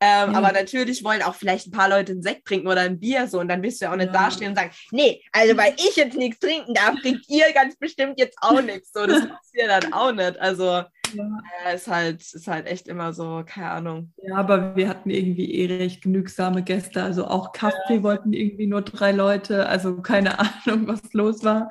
Ähm, 0.02 0.32
ja. 0.32 0.38
Aber 0.38 0.54
natürlich 0.54 1.04
wollen 1.04 1.22
auch 1.22 1.36
vielleicht 1.36 1.68
ein 1.68 1.72
paar 1.72 1.90
Leute 1.90 2.14
einen 2.14 2.22
Sekt 2.22 2.46
trinken 2.46 2.68
oder 2.68 2.82
ein 2.82 3.00
Bier 3.00 3.28
so 3.28 3.40
und 3.40 3.50
dann 3.50 3.62
wirst 3.62 3.82
du 3.82 3.86
ja 3.86 3.92
auch 3.92 3.98
nicht 3.98 4.14
ja. 4.14 4.24
dastehen 4.24 4.52
und 4.52 4.56
sagen, 4.56 4.72
nee, 4.92 5.22
also 5.34 5.58
weil 5.58 5.74
ich 5.76 5.98
jetzt 5.98 6.18
nichts 6.18 6.40
trinken 6.40 6.74
darf, 6.74 6.96
trinkt 7.02 7.26
ihr 7.28 7.52
ganz 7.54 7.76
bestimmt 7.76 8.18
jetzt 8.18 8.38
auch 8.42 8.62
nichts. 8.62 8.92
So, 8.94 9.06
das 9.06 9.28
passiert 9.28 9.70
dann 9.70 9.92
auch 9.92 10.14
nicht. 10.14 10.40
Also 10.40 10.64
ja. 10.64 11.40
äh, 11.66 11.76
ist 11.76 11.88
halt, 11.88 12.22
ist 12.22 12.48
halt 12.48 12.68
echt 12.68 12.88
immer 12.88 13.12
so, 13.12 13.44
keine 13.46 13.72
Ahnung. 13.72 14.14
Ja, 14.22 14.36
aber 14.36 14.76
wir 14.78 14.88
hatten 14.88 15.10
irgendwie 15.10 15.54
eh 15.54 15.66
recht 15.66 16.02
genügsame 16.02 16.64
Gäste. 16.64 17.04
Also 17.04 17.28
auch 17.28 17.52
Kaffee 17.52 18.02
wollten 18.02 18.32
irgendwie 18.32 18.68
nur 18.68 18.82
drei 18.82 19.12
Leute. 19.12 19.68
Also 19.68 20.02
keine 20.02 20.40
Ahnung, 20.66 20.88
was 20.88 21.12
los 21.14 21.44
war. 21.44 21.70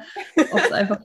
Ob 0.52 0.60
es 0.60 0.72
einfach 0.72 1.00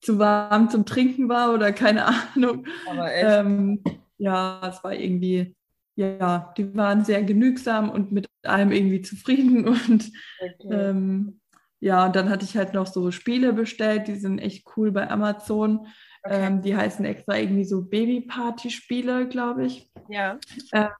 zu 0.00 0.18
warm 0.18 0.70
zum 0.70 0.84
Trinken 0.84 1.28
war 1.28 1.54
oder 1.54 1.72
keine 1.72 2.06
Ahnung. 2.06 2.66
Aber 2.88 3.14
echt. 3.14 3.26
Ähm, 3.28 3.82
ja, 4.18 4.60
es 4.68 4.82
war 4.82 4.94
irgendwie 4.94 5.54
ja, 5.94 6.52
die 6.56 6.74
waren 6.74 7.04
sehr 7.04 7.22
genügsam 7.22 7.90
und 7.90 8.12
mit 8.12 8.28
allem 8.42 8.72
irgendwie 8.72 9.02
zufrieden. 9.02 9.68
Und 9.68 10.10
okay. 10.40 10.68
ähm, 10.70 11.40
ja, 11.80 12.06
und 12.06 12.14
dann 12.14 12.30
hatte 12.30 12.44
ich 12.44 12.56
halt 12.56 12.74
noch 12.74 12.86
so 12.86 13.10
Spiele 13.10 13.52
bestellt, 13.52 14.06
die 14.06 14.14
sind 14.14 14.38
echt 14.38 14.64
cool 14.76 14.92
bei 14.92 15.10
Amazon. 15.10 15.88
Okay. 16.22 16.46
Ähm, 16.46 16.62
die 16.62 16.76
heißen 16.76 17.04
extra 17.04 17.36
irgendwie 17.36 17.64
so 17.64 17.82
Baby-Party-Spiele, 17.82 19.28
glaube 19.28 19.66
ich. 19.66 19.90
Ja. 20.08 20.38
Äh, 20.70 20.90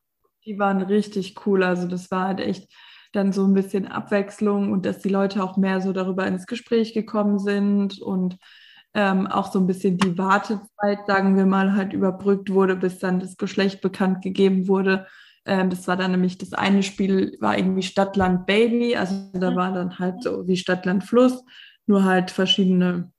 die 0.44 0.58
waren 0.58 0.82
richtig 0.82 1.46
cool. 1.46 1.62
Also 1.62 1.86
das 1.86 2.10
war 2.10 2.26
halt 2.26 2.40
echt 2.40 2.68
dann 3.12 3.32
so 3.32 3.46
ein 3.46 3.54
bisschen 3.54 3.86
Abwechslung 3.86 4.72
und 4.72 4.84
dass 4.84 4.98
die 4.98 5.08
Leute 5.08 5.44
auch 5.44 5.56
mehr 5.56 5.80
so 5.80 5.92
darüber 5.92 6.26
ins 6.26 6.46
Gespräch 6.46 6.94
gekommen 6.94 7.38
sind 7.38 8.00
und 8.00 8.38
ähm, 8.94 9.26
auch 9.26 9.50
so 9.50 9.58
ein 9.58 9.66
bisschen 9.66 9.96
die 9.96 10.18
Wartezeit, 10.18 11.06
sagen 11.06 11.36
wir 11.36 11.46
mal, 11.46 11.74
halt 11.74 11.92
überbrückt 11.92 12.50
wurde, 12.50 12.76
bis 12.76 12.98
dann 12.98 13.20
das 13.20 13.36
Geschlecht 13.36 13.80
bekannt 13.80 14.22
gegeben 14.22 14.68
wurde. 14.68 15.06
Ähm, 15.44 15.70
das 15.70 15.88
war 15.88 15.96
dann 15.96 16.12
nämlich 16.12 16.38
das 16.38 16.52
eine 16.52 16.82
Spiel, 16.82 17.36
war 17.40 17.56
irgendwie 17.56 17.82
Stadtland 17.82 18.46
Baby, 18.46 18.96
also 18.96 19.14
da 19.32 19.50
mhm. 19.50 19.56
war 19.56 19.72
dann 19.72 19.98
halt 19.98 20.22
so 20.22 20.46
wie 20.46 20.56
Stadtland 20.56 21.04
Fluss, 21.04 21.42
nur 21.86 22.04
halt 22.04 22.30
verschiedene 22.30 23.10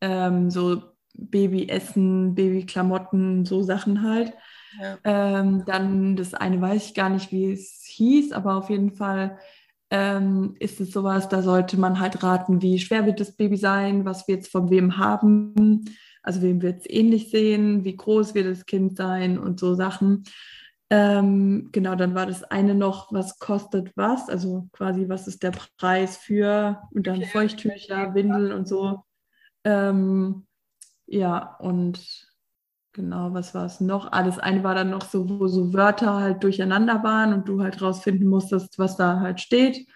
ähm, 0.00 0.50
so 0.50 0.82
Babyessen, 1.14 2.34
Babyklamotten, 2.34 3.44
so 3.44 3.62
Sachen 3.62 4.02
halt. 4.02 4.32
Ja. 4.80 4.98
Ähm, 5.04 5.64
dann 5.66 6.16
das 6.16 6.34
eine 6.34 6.60
weiß 6.60 6.86
ich 6.86 6.94
gar 6.94 7.08
nicht, 7.08 7.32
wie 7.32 7.52
es 7.52 7.84
hieß, 7.86 8.32
aber 8.32 8.56
auf 8.56 8.70
jeden 8.70 8.92
Fall 8.92 9.38
ähm, 9.90 10.54
ist 10.60 10.80
es 10.80 10.92
sowas, 10.92 11.28
da 11.28 11.42
sollte 11.42 11.78
man 11.78 11.98
halt 11.98 12.22
raten, 12.22 12.62
wie 12.62 12.78
schwer 12.78 13.06
wird 13.06 13.20
das 13.20 13.36
Baby 13.36 13.56
sein, 13.56 14.04
was 14.04 14.28
wir 14.28 14.36
jetzt 14.36 14.50
von 14.50 14.70
wem 14.70 14.96
haben, 14.96 15.84
also 16.22 16.42
wem 16.42 16.62
wird 16.62 16.80
es 16.80 16.90
ähnlich 16.90 17.30
sehen, 17.30 17.84
wie 17.84 17.96
groß 17.96 18.34
wird 18.34 18.46
das 18.46 18.66
Kind 18.66 18.96
sein 18.96 19.38
und 19.38 19.58
so 19.58 19.74
Sachen. 19.74 20.24
Ähm, 20.90 21.68
genau, 21.72 21.94
dann 21.94 22.14
war 22.14 22.26
das 22.26 22.42
eine 22.44 22.74
noch, 22.74 23.12
was 23.12 23.38
kostet 23.38 23.92
was, 23.96 24.28
also 24.28 24.68
quasi, 24.72 25.08
was 25.08 25.28
ist 25.28 25.42
der 25.42 25.52
Preis 25.78 26.16
für 26.16 26.82
und 26.92 27.06
dann 27.06 27.22
Feuchttücher, 27.22 28.14
Windeln 28.14 28.52
und 28.52 28.66
so. 28.66 29.04
Ähm, 29.64 30.46
ja, 31.06 31.56
und 31.58 32.29
Genau, 32.92 33.32
was 33.32 33.54
war 33.54 33.66
es 33.66 33.80
noch? 33.80 34.10
Ah, 34.10 34.24
das 34.24 34.40
eine 34.40 34.64
war 34.64 34.74
dann 34.74 34.90
noch 34.90 35.04
so, 35.04 35.28
wo 35.28 35.46
so 35.46 35.72
Wörter 35.72 36.14
halt 36.14 36.42
durcheinander 36.42 37.04
waren 37.04 37.32
und 37.32 37.48
du 37.48 37.62
halt 37.62 37.80
rausfinden 37.80 38.26
musstest, 38.28 38.78
was 38.78 38.96
da 38.96 39.20
halt 39.20 39.40
steht. 39.40 39.86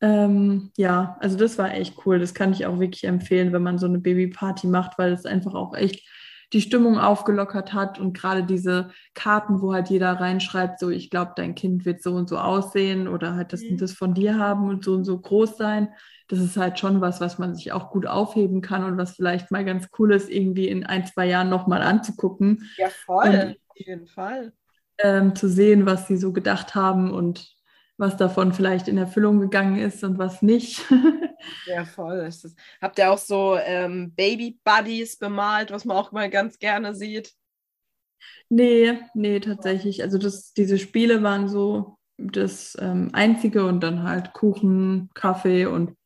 Ähm, 0.00 0.72
ja, 0.76 1.16
also 1.20 1.36
das 1.36 1.58
war 1.58 1.72
echt 1.72 1.94
cool. 2.04 2.18
Das 2.18 2.34
kann 2.34 2.52
ich 2.52 2.66
auch 2.66 2.80
wirklich 2.80 3.04
empfehlen, 3.04 3.52
wenn 3.52 3.62
man 3.62 3.78
so 3.78 3.86
eine 3.86 4.00
Babyparty 4.00 4.66
macht, 4.66 4.98
weil 4.98 5.12
es 5.12 5.26
einfach 5.26 5.54
auch 5.54 5.74
echt 5.76 6.04
die 6.52 6.60
Stimmung 6.60 6.98
aufgelockert 6.98 7.72
hat 7.72 7.98
und 8.00 8.14
gerade 8.16 8.44
diese 8.44 8.90
Karten, 9.14 9.62
wo 9.62 9.72
halt 9.72 9.88
jeder 9.88 10.12
reinschreibt, 10.20 10.78
so 10.80 10.90
ich 10.90 11.10
glaube, 11.10 11.32
dein 11.36 11.54
Kind 11.54 11.84
wird 11.84 12.02
so 12.02 12.14
und 12.14 12.28
so 12.28 12.38
aussehen 12.38 13.08
oder 13.08 13.34
halt 13.34 13.52
das 13.52 13.62
und 13.62 13.72
mhm. 13.72 13.78
das 13.78 13.92
von 13.92 14.12
dir 14.14 14.38
haben 14.38 14.68
und 14.68 14.84
so 14.84 14.94
und 14.94 15.04
so 15.04 15.18
groß 15.18 15.56
sein 15.56 15.88
das 16.28 16.38
ist 16.38 16.56
halt 16.56 16.78
schon 16.78 17.00
was, 17.00 17.20
was 17.20 17.38
man 17.38 17.54
sich 17.54 17.72
auch 17.72 17.90
gut 17.90 18.06
aufheben 18.06 18.60
kann 18.60 18.84
und 18.84 18.96
was 18.96 19.16
vielleicht 19.16 19.50
mal 19.50 19.64
ganz 19.64 19.88
cool 19.98 20.12
ist, 20.12 20.30
irgendwie 20.30 20.68
in 20.68 20.84
ein, 20.84 21.06
zwei 21.06 21.26
Jahren 21.26 21.50
nochmal 21.50 21.82
anzugucken. 21.82 22.70
Ja, 22.76 22.88
voll, 22.88 23.28
und, 23.28 23.56
auf 23.68 23.76
jeden 23.76 24.06
Fall. 24.06 24.52
Ähm, 24.98 25.34
zu 25.34 25.48
sehen, 25.48 25.86
was 25.86 26.08
sie 26.08 26.16
so 26.16 26.32
gedacht 26.32 26.74
haben 26.74 27.12
und 27.12 27.54
was 27.96 28.16
davon 28.16 28.52
vielleicht 28.52 28.88
in 28.88 28.98
Erfüllung 28.98 29.40
gegangen 29.40 29.76
ist 29.76 30.02
und 30.02 30.18
was 30.18 30.42
nicht. 30.42 30.84
ja, 31.66 31.84
voll. 31.84 32.28
Habt 32.80 32.98
ihr 32.98 33.10
auch 33.10 33.18
so 33.18 33.56
ähm, 33.56 34.12
Baby-Buddies 34.14 35.18
bemalt, 35.18 35.70
was 35.70 35.84
man 35.84 35.96
auch 35.96 36.10
mal 36.10 36.30
ganz 36.30 36.58
gerne 36.58 36.94
sieht? 36.94 37.32
Nee, 38.48 38.98
nee, 39.14 39.40
tatsächlich. 39.40 40.02
Also 40.02 40.18
das, 40.18 40.52
diese 40.54 40.78
Spiele 40.78 41.22
waren 41.22 41.48
so 41.48 41.98
das 42.16 42.76
ähm, 42.80 43.10
Einzige 43.12 43.66
und 43.66 43.80
dann 43.80 44.02
halt 44.02 44.32
Kuchen, 44.32 45.10
Kaffee 45.14 45.66
und 45.66 45.96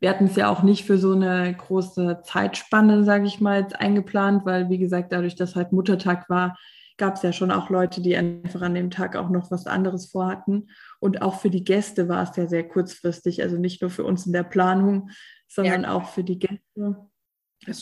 wir 0.00 0.10
hatten 0.10 0.26
es 0.26 0.36
ja 0.36 0.48
auch 0.48 0.62
nicht 0.62 0.84
für 0.84 0.98
so 0.98 1.12
eine 1.12 1.54
große 1.54 2.20
Zeitspanne, 2.22 3.04
sage 3.04 3.26
ich 3.26 3.40
mal, 3.40 3.62
jetzt 3.62 3.78
eingeplant, 3.78 4.44
weil, 4.44 4.70
wie 4.70 4.78
gesagt, 4.78 5.12
dadurch, 5.12 5.34
dass 5.34 5.56
halt 5.56 5.72
Muttertag 5.72 6.28
war, 6.30 6.56
gab 6.98 7.14
es 7.14 7.22
ja 7.22 7.32
schon 7.32 7.50
auch 7.50 7.70
Leute, 7.70 8.00
die 8.00 8.16
einfach 8.16 8.60
an 8.60 8.74
dem 8.74 8.90
Tag 8.90 9.16
auch 9.16 9.30
noch 9.30 9.50
was 9.50 9.66
anderes 9.66 10.10
vorhatten. 10.10 10.68
Und 11.00 11.22
auch 11.22 11.40
für 11.40 11.50
die 11.50 11.64
Gäste 11.64 12.08
war 12.08 12.28
es 12.28 12.36
ja 12.36 12.46
sehr 12.46 12.66
kurzfristig, 12.66 13.42
also 13.42 13.56
nicht 13.56 13.80
nur 13.80 13.90
für 13.90 14.04
uns 14.04 14.26
in 14.26 14.32
der 14.32 14.42
Planung, 14.42 15.10
sondern 15.48 15.82
ja. 15.82 15.92
auch 15.92 16.08
für 16.10 16.24
die 16.24 16.38
Gäste. 16.38 17.08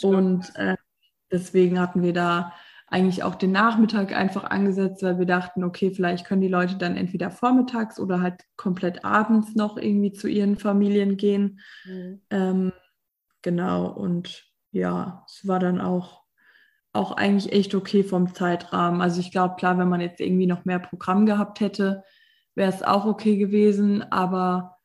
Und 0.02 0.54
äh, 0.56 0.76
deswegen 1.30 1.80
hatten 1.80 2.02
wir 2.02 2.12
da 2.12 2.52
eigentlich 2.88 3.24
auch 3.24 3.34
den 3.34 3.52
Nachmittag 3.52 4.14
einfach 4.14 4.44
angesetzt, 4.44 5.02
weil 5.02 5.18
wir 5.18 5.26
dachten, 5.26 5.64
okay, 5.64 5.90
vielleicht 5.90 6.24
können 6.24 6.40
die 6.40 6.48
Leute 6.48 6.76
dann 6.76 6.96
entweder 6.96 7.30
vormittags 7.30 7.98
oder 7.98 8.20
halt 8.20 8.44
komplett 8.56 9.04
abends 9.04 9.56
noch 9.56 9.76
irgendwie 9.76 10.12
zu 10.12 10.28
ihren 10.28 10.56
Familien 10.56 11.16
gehen. 11.16 11.60
Mhm. 11.84 12.20
Ähm, 12.30 12.72
genau, 13.42 13.88
und 13.88 14.44
ja, 14.70 15.24
es 15.26 15.46
war 15.48 15.58
dann 15.58 15.80
auch, 15.80 16.22
auch 16.92 17.12
eigentlich 17.12 17.52
echt 17.52 17.74
okay 17.74 18.04
vom 18.04 18.34
Zeitrahmen. 18.34 19.00
Also 19.00 19.20
ich 19.20 19.32
glaube, 19.32 19.56
klar, 19.56 19.78
wenn 19.78 19.88
man 19.88 20.00
jetzt 20.00 20.20
irgendwie 20.20 20.46
noch 20.46 20.64
mehr 20.64 20.78
Programm 20.78 21.26
gehabt 21.26 21.60
hätte, 21.60 22.04
wäre 22.54 22.72
es 22.72 22.82
auch 22.82 23.04
okay 23.04 23.36
gewesen, 23.36 24.02
aber 24.12 24.75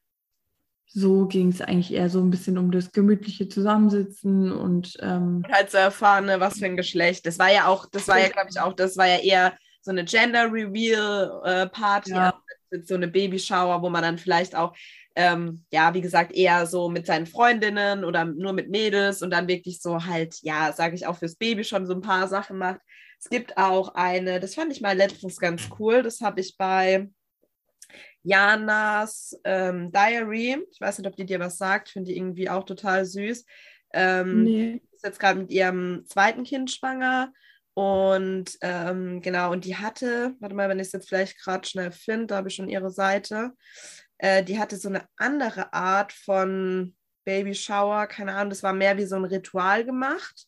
so 0.93 1.25
ging 1.25 1.49
es 1.49 1.61
eigentlich 1.61 1.93
eher 1.93 2.09
so 2.09 2.19
ein 2.19 2.29
bisschen 2.29 2.57
um 2.57 2.71
das 2.71 2.91
gemütliche 2.91 3.47
Zusammensitzen 3.47 4.51
und, 4.51 4.97
ähm, 5.01 5.41
und 5.45 5.51
halt 5.51 5.71
zu 5.71 5.77
erfahren, 5.77 6.25
ne, 6.25 6.39
was 6.39 6.59
für 6.59 6.65
ein 6.65 6.75
Geschlecht. 6.75 7.25
Das 7.25 7.39
war 7.39 7.51
ja 7.51 7.67
auch, 7.67 7.85
das 7.89 8.07
war 8.07 8.19
ja, 8.19 8.27
glaube 8.27 8.49
ich, 8.51 8.59
auch, 8.59 8.73
das 8.73 8.97
war 8.97 9.07
ja 9.07 9.19
eher 9.19 9.53
so 9.81 9.91
eine 9.91 10.03
Gender 10.03 10.51
Reveal 10.51 11.41
äh, 11.45 11.67
Party, 11.67 12.11
ja. 12.11 12.33
also 12.71 12.85
so 12.85 12.95
eine 12.95 13.07
Babyshower, 13.07 13.81
wo 13.81 13.89
man 13.89 14.03
dann 14.03 14.17
vielleicht 14.17 14.53
auch, 14.53 14.75
ähm, 15.15 15.63
ja, 15.71 15.93
wie 15.93 16.01
gesagt, 16.01 16.33
eher 16.33 16.65
so 16.65 16.89
mit 16.89 17.05
seinen 17.05 17.25
Freundinnen 17.25 18.03
oder 18.03 18.25
nur 18.25 18.51
mit 18.51 18.69
Mädels 18.69 19.21
und 19.21 19.31
dann 19.31 19.47
wirklich 19.47 19.81
so 19.81 20.05
halt, 20.05 20.37
ja, 20.41 20.73
sage 20.73 20.95
ich 20.95 21.07
auch 21.07 21.17
fürs 21.17 21.35
Baby 21.35 21.63
schon 21.63 21.85
so 21.85 21.93
ein 21.93 22.01
paar 22.01 22.27
Sachen 22.27 22.57
macht. 22.57 22.81
Es 23.17 23.29
gibt 23.29 23.57
auch 23.57 23.95
eine, 23.95 24.39
das 24.39 24.55
fand 24.55 24.71
ich 24.73 24.81
mal 24.81 24.97
letztens 24.97 25.37
ganz 25.37 25.69
cool, 25.79 26.03
das 26.03 26.19
habe 26.21 26.41
ich 26.41 26.57
bei 26.57 27.09
Janas 28.23 29.39
ähm, 29.43 29.91
Diary. 29.91 30.63
Ich 30.71 30.81
weiß 30.81 30.97
nicht, 30.97 31.07
ob 31.07 31.15
die 31.15 31.25
dir 31.25 31.39
was 31.39 31.57
sagt. 31.57 31.89
Ich 31.89 31.93
finde 31.93 32.11
die 32.11 32.17
irgendwie 32.17 32.49
auch 32.49 32.63
total 32.63 33.05
süß. 33.05 33.45
Ähm, 33.93 34.43
nee. 34.43 34.81
Ist 34.93 35.03
jetzt 35.03 35.19
gerade 35.19 35.39
mit 35.39 35.51
ihrem 35.51 36.05
zweiten 36.07 36.43
Kind 36.43 36.71
schwanger. 36.71 37.33
Und 37.73 38.57
ähm, 38.61 39.21
genau, 39.21 39.51
und 39.51 39.65
die 39.65 39.77
hatte, 39.77 40.35
warte 40.39 40.55
mal, 40.55 40.69
wenn 40.69 40.79
ich 40.79 40.87
es 40.87 40.93
jetzt 40.93 41.07
vielleicht 41.07 41.39
gerade 41.39 41.67
schnell 41.67 41.91
finde, 41.91 42.27
da 42.27 42.35
habe 42.37 42.49
ich 42.49 42.55
schon 42.55 42.69
ihre 42.69 42.91
Seite. 42.91 43.53
Äh, 44.17 44.43
die 44.43 44.59
hatte 44.59 44.77
so 44.77 44.89
eine 44.89 45.05
andere 45.15 45.73
Art 45.73 46.11
von 46.11 46.95
Baby 47.23 47.55
Shower, 47.55 48.07
keine 48.07 48.33
Ahnung, 48.35 48.49
das 48.49 48.63
war 48.63 48.73
mehr 48.73 48.97
wie 48.97 49.05
so 49.05 49.15
ein 49.15 49.25
Ritual 49.25 49.85
gemacht. 49.85 50.47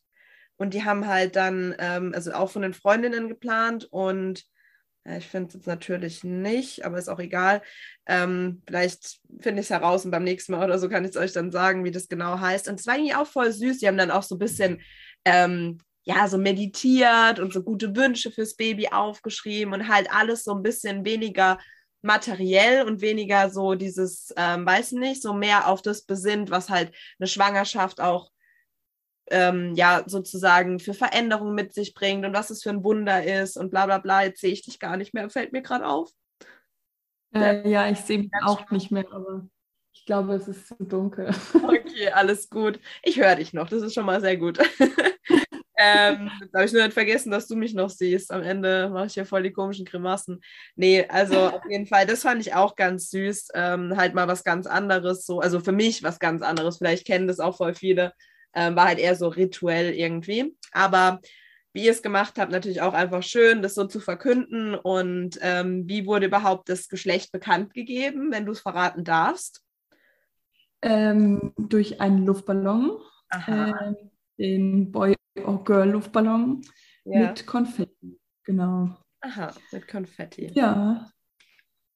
Und 0.56 0.74
die 0.74 0.84
haben 0.84 1.06
halt 1.06 1.34
dann, 1.34 1.74
ähm, 1.78 2.12
also 2.14 2.32
auch 2.32 2.50
von 2.50 2.62
den 2.62 2.74
Freundinnen 2.74 3.28
geplant 3.28 3.88
und 3.90 4.44
Ja, 5.06 5.18
ich 5.18 5.26
finde 5.26 5.58
es 5.58 5.66
natürlich 5.66 6.24
nicht, 6.24 6.84
aber 6.84 6.98
ist 6.98 7.08
auch 7.10 7.18
egal. 7.18 7.62
Ähm, 8.06 8.62
vielleicht 8.66 9.20
finde 9.40 9.60
ich 9.60 9.66
es 9.66 9.70
heraus 9.70 10.04
und 10.04 10.10
beim 10.10 10.24
nächsten 10.24 10.52
Mal 10.52 10.64
oder 10.64 10.78
so 10.78 10.88
kann 10.88 11.04
ich 11.04 11.10
es 11.10 11.16
euch 11.16 11.32
dann 11.32 11.50
sagen, 11.50 11.84
wie 11.84 11.90
das 11.90 12.08
genau 12.08 12.40
heißt. 12.40 12.68
Und 12.68 12.80
es 12.80 12.86
war 12.86 12.94
eigentlich 12.94 13.14
auch 13.14 13.26
voll 13.26 13.52
süß. 13.52 13.78
Die 13.78 13.86
haben 13.86 13.98
dann 13.98 14.10
auch 14.10 14.22
so 14.22 14.36
ein 14.36 14.38
bisschen, 14.38 14.80
ähm, 15.26 15.78
ja, 16.04 16.26
so 16.28 16.38
meditiert 16.38 17.38
und 17.38 17.52
so 17.52 17.62
gute 17.62 17.94
Wünsche 17.96 18.30
fürs 18.30 18.56
Baby 18.56 18.88
aufgeschrieben 18.88 19.74
und 19.74 19.88
halt 19.88 20.10
alles 20.10 20.44
so 20.44 20.54
ein 20.54 20.62
bisschen 20.62 21.04
weniger 21.04 21.58
materiell 22.02 22.84
und 22.86 23.00
weniger 23.00 23.50
so 23.50 23.74
dieses, 23.74 24.32
ähm, 24.36 24.66
weiß 24.66 24.92
nicht, 24.92 25.22
so 25.22 25.32
mehr 25.34 25.68
auf 25.68 25.80
das 25.82 26.02
besinnt, 26.02 26.50
was 26.50 26.68
halt 26.70 26.94
eine 27.18 27.26
Schwangerschaft 27.26 28.00
auch 28.00 28.30
ähm, 29.30 29.74
ja 29.74 30.04
sozusagen 30.06 30.78
für 30.78 30.94
Veränderungen 30.94 31.54
mit 31.54 31.74
sich 31.74 31.94
bringt 31.94 32.24
und 32.24 32.34
was 32.34 32.50
es 32.50 32.62
für 32.62 32.70
ein 32.70 32.84
Wunder 32.84 33.24
ist 33.24 33.56
und 33.56 33.70
bla 33.70 33.86
bla 33.86 33.98
bla. 33.98 34.24
Jetzt 34.24 34.40
sehe 34.40 34.52
ich 34.52 34.62
dich 34.62 34.78
gar 34.78 34.96
nicht 34.96 35.14
mehr, 35.14 35.30
fällt 35.30 35.52
mir 35.52 35.62
gerade 35.62 35.86
auf. 35.86 36.10
Äh, 37.34 37.68
ja, 37.68 37.88
ich 37.88 37.98
sehe 37.98 38.18
mich 38.18 38.30
auch 38.42 38.70
nicht 38.70 38.90
mehr, 38.90 39.06
aber 39.10 39.46
ich 39.92 40.06
glaube, 40.06 40.34
es 40.34 40.48
ist 40.48 40.68
zu 40.68 40.76
dunkel. 40.78 41.30
Okay, 41.54 42.08
alles 42.10 42.50
gut. 42.50 42.80
Ich 43.02 43.20
höre 43.20 43.36
dich 43.36 43.52
noch, 43.52 43.68
das 43.68 43.82
ist 43.82 43.94
schon 43.94 44.06
mal 44.06 44.20
sehr 44.20 44.36
gut. 44.36 44.58
ähm, 45.78 46.30
habe 46.52 46.64
ich 46.64 46.72
nur 46.72 46.82
nicht 46.82 46.94
vergessen, 46.94 47.30
dass 47.30 47.46
du 47.46 47.56
mich 47.56 47.74
noch 47.74 47.90
siehst. 47.90 48.32
Am 48.32 48.42
Ende 48.42 48.90
mache 48.90 49.06
ich 49.06 49.14
hier 49.14 49.26
voll 49.26 49.42
die 49.42 49.52
komischen 49.52 49.84
Grimassen. 49.84 50.40
Nee, 50.76 51.06
also 51.08 51.38
auf 51.50 51.62
jeden 51.68 51.86
Fall, 51.86 52.06
das 52.06 52.22
fand 52.22 52.40
ich 52.40 52.54
auch 52.54 52.74
ganz 52.74 53.10
süß. 53.10 53.48
Ähm, 53.54 53.96
halt 53.96 54.14
mal 54.14 54.28
was 54.28 54.44
ganz 54.44 54.66
anderes, 54.66 55.24
so, 55.24 55.40
also 55.40 55.60
für 55.60 55.72
mich 55.72 56.02
was 56.02 56.18
ganz 56.18 56.42
anderes. 56.42 56.78
Vielleicht 56.78 57.06
kennen 57.06 57.28
das 57.28 57.40
auch 57.40 57.56
voll 57.56 57.74
viele. 57.74 58.12
Ähm, 58.54 58.76
war 58.76 58.86
halt 58.86 58.98
eher 58.98 59.16
so 59.16 59.28
rituell 59.28 59.92
irgendwie. 59.94 60.56
Aber 60.72 61.20
wie 61.72 61.84
ihr 61.84 61.90
es 61.90 62.02
gemacht 62.02 62.38
habt, 62.38 62.52
natürlich 62.52 62.80
auch 62.80 62.94
einfach 62.94 63.22
schön, 63.22 63.60
das 63.60 63.74
so 63.74 63.84
zu 63.86 63.98
verkünden. 63.98 64.74
Und 64.76 65.38
ähm, 65.42 65.88
wie 65.88 66.06
wurde 66.06 66.26
überhaupt 66.26 66.68
das 66.68 66.88
Geschlecht 66.88 67.32
bekannt 67.32 67.74
gegeben, 67.74 68.30
wenn 68.30 68.46
du 68.46 68.52
es 68.52 68.60
verraten 68.60 69.04
darfst? 69.04 69.62
Ähm, 70.82 71.52
durch 71.56 72.00
einen 72.00 72.26
Luftballon, 72.26 72.98
äh, 73.30 73.72
den 74.38 74.92
Boy 74.92 75.16
or 75.44 75.64
Girl 75.64 75.90
Luftballon 75.90 76.62
ja. 77.04 77.28
mit 77.28 77.46
Konfetti. 77.46 78.20
Genau. 78.44 78.96
Aha, 79.20 79.52
mit 79.72 79.88
Konfetti. 79.88 80.52
Ja. 80.54 81.10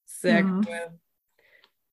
Sehr 0.04 0.40
ja. 0.40 0.46
cool. 0.46 0.98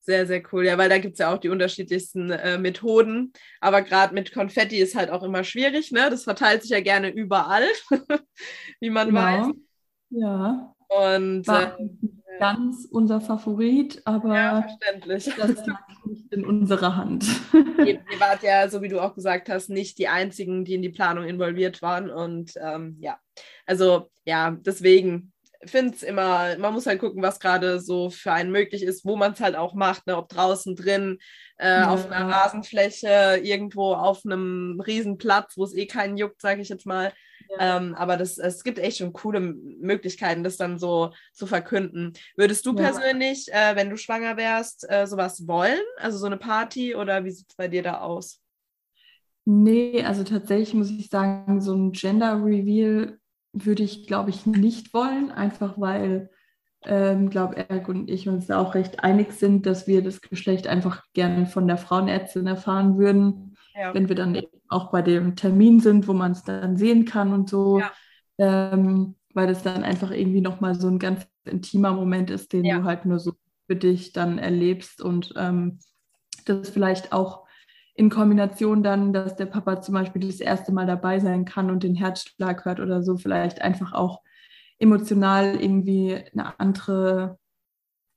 Sehr, 0.06 0.28
sehr 0.28 0.44
cool. 0.52 0.66
Ja, 0.66 0.78
weil 0.78 0.88
da 0.88 1.00
gibt 1.00 1.14
es 1.14 1.20
ja 1.20 1.34
auch 1.34 1.40
die 1.40 1.50
unterschiedlichsten 1.50 2.30
äh, 2.30 2.60
Methoden. 2.60 3.34
Aber 3.60 3.82
gerade 3.82 4.14
mit 4.14 4.32
Konfetti 4.32 4.78
ist 4.78 4.96
halt 4.96 5.10
auch 5.10 5.24
immer 5.24 5.44
schwierig, 5.44 5.92
ne? 5.92 6.12
Das 6.12 6.26
verteilt 6.26 6.62
sich 6.62 6.70
ja 6.70 6.80
gerne 6.80 7.10
überall, 7.10 7.66
wie 8.80 8.92
man 8.92 9.08
genau. 9.08 9.22
weiß. 9.22 9.48
Ja. 10.12 10.76
Und 10.90 11.48
War 11.48 11.80
äh, 11.80 11.90
ganz 12.38 12.88
unser 12.92 13.20
Favorit, 13.20 14.04
aber 14.06 14.36
ja, 14.36 14.62
verständlich. 14.62 15.26
das 15.36 15.66
lag 15.66 15.88
nicht 16.06 16.32
in 16.32 16.46
unserer 16.46 16.96
Hand. 16.96 17.26
ihr, 17.80 17.86
ihr, 17.88 18.20
wart 18.20 18.44
ja, 18.44 18.70
so 18.70 18.84
wie 18.84 18.90
du 18.90 19.00
auch 19.02 19.16
gesagt 19.16 19.50
hast, 19.50 19.70
nicht 19.70 19.98
die 19.98 20.08
einzigen, 20.08 20.66
die 20.66 20.76
in 20.76 20.84
die 20.84 20.90
Planung 20.90 21.26
involviert 21.26 21.82
waren. 21.82 22.12
Und 22.12 22.54
ähm, 22.62 22.98
ja, 23.00 23.18
also 23.66 24.12
ja, 24.24 24.52
deswegen 24.52 25.34
finde 25.66 25.94
es 25.96 26.04
immer, 26.04 26.58
man 26.58 26.74
muss 26.74 26.86
halt 26.86 27.00
gucken, 27.00 27.22
was 27.22 27.40
gerade 27.40 27.80
so 27.80 28.10
für 28.10 28.32
einen 28.32 28.52
möglich 28.52 28.84
ist, 28.84 29.06
wo 29.06 29.16
man 29.16 29.34
es 29.34 29.40
halt 29.40 29.56
auch 29.56 29.74
macht, 29.74 30.08
ne? 30.08 30.18
ob 30.18 30.30
draußen 30.30 30.76
drin, 30.76 31.20
äh, 31.58 31.68
ja. 31.68 31.90
auf 31.90 32.10
einer 32.10 32.30
Rasenfläche, 32.30 33.40
irgendwo 33.44 33.94
auf 33.94 34.26
einem 34.26 34.82
Riesenplatz, 34.86 35.54
wo 35.58 35.64
es 35.64 35.76
eh 35.76 35.86
keinen 35.86 36.18
juckt, 36.18 36.42
sage 36.42 36.62
ich 36.62 36.70
jetzt 36.70 36.86
mal. 36.86 37.14
Ja. 37.50 37.78
Ähm, 37.78 37.96
aber 37.96 38.18
das, 38.18 38.38
es 38.38 38.64
gibt 38.64 38.80
echt 38.80 38.98
schon 38.98 39.14
coole 39.14 39.40
Möglichkeiten, 39.40 40.44
das 40.44 40.58
dann 40.58 40.80
so 40.80 41.12
zu 41.34 41.46
verkünden. 41.46 42.14
Würdest 42.36 42.66
du 42.66 42.76
ja. 42.76 42.92
persönlich, 42.92 43.48
äh, 43.52 43.76
wenn 43.76 43.90
du 43.90 43.98
schwanger 43.98 44.38
wärst, 44.38 44.90
äh, 44.90 45.06
sowas 45.06 45.48
wollen? 45.48 45.82
Also 45.98 46.18
so 46.18 46.26
eine 46.26 46.38
Party 46.38 46.96
oder 46.96 47.24
wie 47.24 47.32
sieht 47.32 47.50
es 47.50 47.56
bei 47.56 47.68
dir 47.68 47.84
da 47.84 48.00
aus? 48.00 48.42
Nee, 49.46 50.04
also 50.04 50.24
tatsächlich 50.24 50.74
muss 50.74 50.90
ich 50.90 51.10
sagen, 51.10 51.62
so 51.62 51.76
ein 51.76 51.92
Gender 51.92 52.44
Reveal 52.44 53.20
würde 53.56 53.84
ich, 53.84 54.06
glaube 54.06 54.30
ich, 54.30 54.46
nicht 54.46 54.94
wollen, 54.94 55.32
einfach 55.32 55.80
weil, 55.80 56.30
ähm, 56.86 57.30
glaube 57.30 57.56
Eric 57.58 57.88
und 57.88 58.10
ich 58.10 58.28
uns 58.28 58.48
da 58.48 58.60
auch 58.60 58.76
recht 58.76 59.04
einig 59.04 59.32
sind, 59.32 59.66
dass 59.66 59.88
wir 59.88 60.04
das 60.04 60.22
Geschlecht 60.22 60.68
einfach 60.68 61.04
gerne 61.14 61.46
von 61.46 61.68
der 61.68 61.78
Frauenärztin 61.78 62.46
erfahren 62.46 62.98
würden, 62.98 63.56
ja. 63.74 63.94
wenn 63.94 64.10
wir 64.10 64.16
dann 64.16 64.40
auch 64.68 64.92
bei 64.92 65.02
dem 65.02 65.36
Termin 65.36 65.80
sind, 65.80 66.08
wo 66.08 66.14
man 66.14 66.34
es 66.34 66.44
dann 66.44 66.78
sehen 66.78 67.06
kann 67.06 67.34
und 67.34 67.50
so, 67.50 67.80
ja. 67.80 67.92
ähm, 68.38 69.16
weil 69.34 69.48
das 69.48 69.64
dann 69.64 69.84
einfach 69.84 70.12
irgendwie 70.12 70.42
nochmal 70.42 70.76
so 70.76 70.88
ein 70.88 71.00
ganz 71.00 71.26
intimer 71.46 71.94
Moment 71.94 72.30
ist, 72.30 72.54
den 72.54 72.66
ja. 72.66 72.80
du 72.80 72.84
halt 72.84 73.06
nur 73.06 73.20
so 73.20 73.34
für 73.68 73.76
dich 73.76 74.12
dann 74.12 74.38
erlebst 74.38 75.02
und 75.02 75.34
ähm, 75.38 75.80
das 76.46 76.70
vielleicht 76.70 77.14
auch 77.14 77.45
in 77.96 78.10
Kombination 78.10 78.84
dann, 78.84 79.14
dass 79.14 79.36
der 79.36 79.46
Papa 79.46 79.82
zum 79.82 79.96
Beispiel 79.96 80.28
das 80.28 80.42
erste 80.42 80.74
Mal 80.74 80.86
dabei 80.86 81.20
sein 81.20 81.46
kann 81.46 81.72
und 81.72 81.84
den 81.84 81.96
Herzschlag 81.96 82.66
hört 82.66 82.80
oder 82.80 83.02
so, 83.02 83.18
vielleicht 83.18 83.62
einfach 83.62 83.94
auch 83.94 84.22
emotional 84.80 85.56
irgendwie 85.56 86.22
eine 86.34 86.60
andere, 86.60 87.40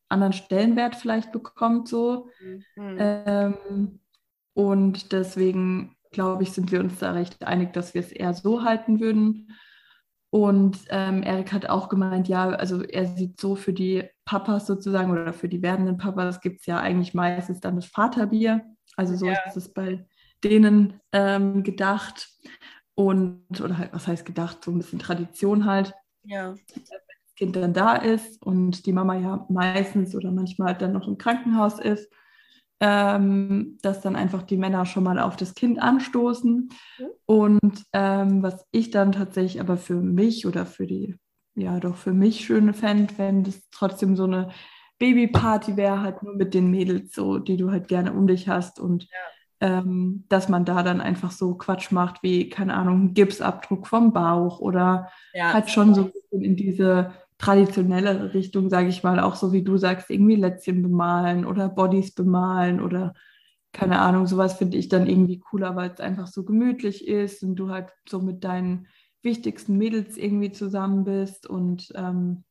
anderen 0.09 0.33
Stellenwert 0.33 0.97
vielleicht 0.97 1.31
bekommt 1.31 1.88
so. 1.88 2.29
Mhm. 2.41 2.64
Ähm, 2.99 4.01
und 4.55 5.12
deswegen 5.12 5.97
glaube 6.11 6.43
ich, 6.43 6.53
sind 6.53 6.73
wir 6.73 6.81
uns 6.81 6.99
da 6.99 7.12
recht 7.12 7.45
einig, 7.45 7.73
dass 7.73 7.95
wir 7.95 8.01
es 8.01 8.11
eher 8.11 8.35
so 8.35 8.64
halten 8.64 8.99
würden. 8.99 9.57
Und 10.31 10.79
ähm, 10.91 11.23
Erik 11.23 11.53
hat 11.53 11.69
auch 11.69 11.88
gemeint, 11.88 12.29
ja, 12.29 12.49
also 12.51 12.83
er 12.83 13.07
sieht 13.07 13.41
so 13.41 13.55
für 13.55 13.73
die 13.73 14.05
Papas 14.25 14.67
sozusagen 14.67 15.11
oder 15.11 15.33
für 15.33 15.49
die 15.49 15.62
werdenden 15.62 15.97
Papas 15.97 16.41
gibt 16.41 16.61
es 16.61 16.67
ja 16.67 16.79
eigentlich 16.79 17.14
meistens 17.14 17.61
dann 17.61 17.77
das 17.77 17.87
Vaterbier. 17.87 18.64
Also 18.99 19.17
so 19.17 19.27
ja. 19.27 19.39
ist 19.47 19.57
es 19.57 19.73
bei 19.73 20.05
denen 20.43 21.01
ähm, 21.13 21.63
gedacht. 21.63 22.29
Und, 22.95 23.61
oder 23.61 23.79
halt, 23.79 23.93
was 23.93 24.09
heißt 24.09 24.27
gedacht, 24.27 24.65
so 24.65 24.73
ein 24.73 24.79
bisschen 24.79 24.99
Tradition 24.99 25.65
halt. 25.67 25.95
Ja. 26.25 26.55
Wenn 26.55 26.83
das 26.83 27.35
Kind 27.37 27.55
dann 27.55 27.73
da 27.73 27.95
ist 27.95 28.43
und 28.43 28.87
die 28.87 28.93
Mama 28.93 29.15
ja 29.15 29.47
meistens 29.49 30.17
oder 30.17 30.33
manchmal 30.33 30.77
dann 30.77 30.93
noch 30.93 31.07
im 31.07 31.17
Krankenhaus 31.17 31.79
ist, 31.79 32.13
ähm, 32.81 33.79
dass 33.83 34.01
dann 34.01 34.17
einfach 34.17 34.43
die 34.43 34.57
Männer 34.57 34.85
schon 34.85 35.05
mal 35.05 35.21
auf 35.21 35.37
das 35.37 35.55
Kind 35.55 35.81
anstoßen. 35.81 36.69
Mhm. 36.99 37.07
Und 37.25 37.85
ähm, 37.93 38.43
was 38.43 38.67
ich 38.73 38.91
dann 38.91 39.13
tatsächlich 39.13 39.61
aber 39.61 39.77
für 39.77 40.01
mich 40.01 40.45
oder 40.45 40.67
für 40.67 40.89
die, 40.89 41.17
ja 41.55 41.79
doch 41.79 41.97
für 41.97 42.13
mich 42.13 42.45
schöne 42.45 42.75
fände, 42.75 43.15
wenn 43.17 43.45
das 43.45 43.69
trotzdem 43.71 44.17
so 44.17 44.25
eine 44.25 44.51
Babyparty 44.99 45.77
wäre 45.77 46.03
halt 46.03 46.23
nur 46.23 46.35
mit 46.35 46.55
den 46.55 46.71
Mädels 46.71 47.15
so, 47.15 47.39
die 47.39 47.57
du 47.57 47.71
halt 47.71 47.89
gerne 47.89 48.13
um 48.13 48.27
dich 48.27 48.49
hast 48.49 48.81
und 48.81 49.05
ja. 49.05 49.79
ähm, 49.79 50.25
dass 50.29 50.49
man 50.49 50.65
da 50.65 50.83
dann 50.83 51.01
einfach 51.01 51.31
so 51.31 51.55
Quatsch 51.55 51.93
macht 51.93 52.23
wie, 52.23 52.49
keine 52.49 52.75
Ahnung, 52.75 53.15
Gipsabdruck 53.15 53.87
vom 53.87 54.13
Bauch 54.13 54.61
oder 54.61 55.09
ja, 55.33 55.53
halt 55.53 55.71
schon 55.71 55.95
so 55.95 56.11
in 56.31 56.57
diese 56.57 57.13
traditionelle 57.39 58.35
Richtung, 58.35 58.69
sage 58.69 58.89
ich 58.89 59.05
mal, 59.05 59.21
auch 59.21 59.37
so 59.37 59.53
wie 59.53 59.63
du 59.63 59.77
sagst, 59.77 60.11
irgendwie 60.11 60.35
Lätzchen 60.35 60.83
bemalen 60.83 61.47
oder 61.47 61.69
Bodies 61.69 62.13
bemalen 62.15 62.81
oder 62.81 63.15
keine 63.73 64.01
Ahnung, 64.01 64.27
sowas 64.27 64.55
finde 64.55 64.77
ich 64.77 64.89
dann 64.89 65.07
irgendwie 65.07 65.39
cooler, 65.39 65.77
weil 65.77 65.91
es 65.91 66.01
einfach 66.01 66.27
so 66.27 66.45
gemütlich 66.45 67.07
ist 67.07 67.43
und 67.45 67.55
du 67.57 67.71
halt 67.71 67.91
so 68.09 68.21
mit 68.21 68.43
deinen 68.43 68.89
wichtigsten 69.23 69.77
Mädels 69.77 70.17
irgendwie 70.17 70.51
zusammen 70.51 71.05
bist 71.05 71.47
und 71.47 71.93
ähm, 71.95 72.45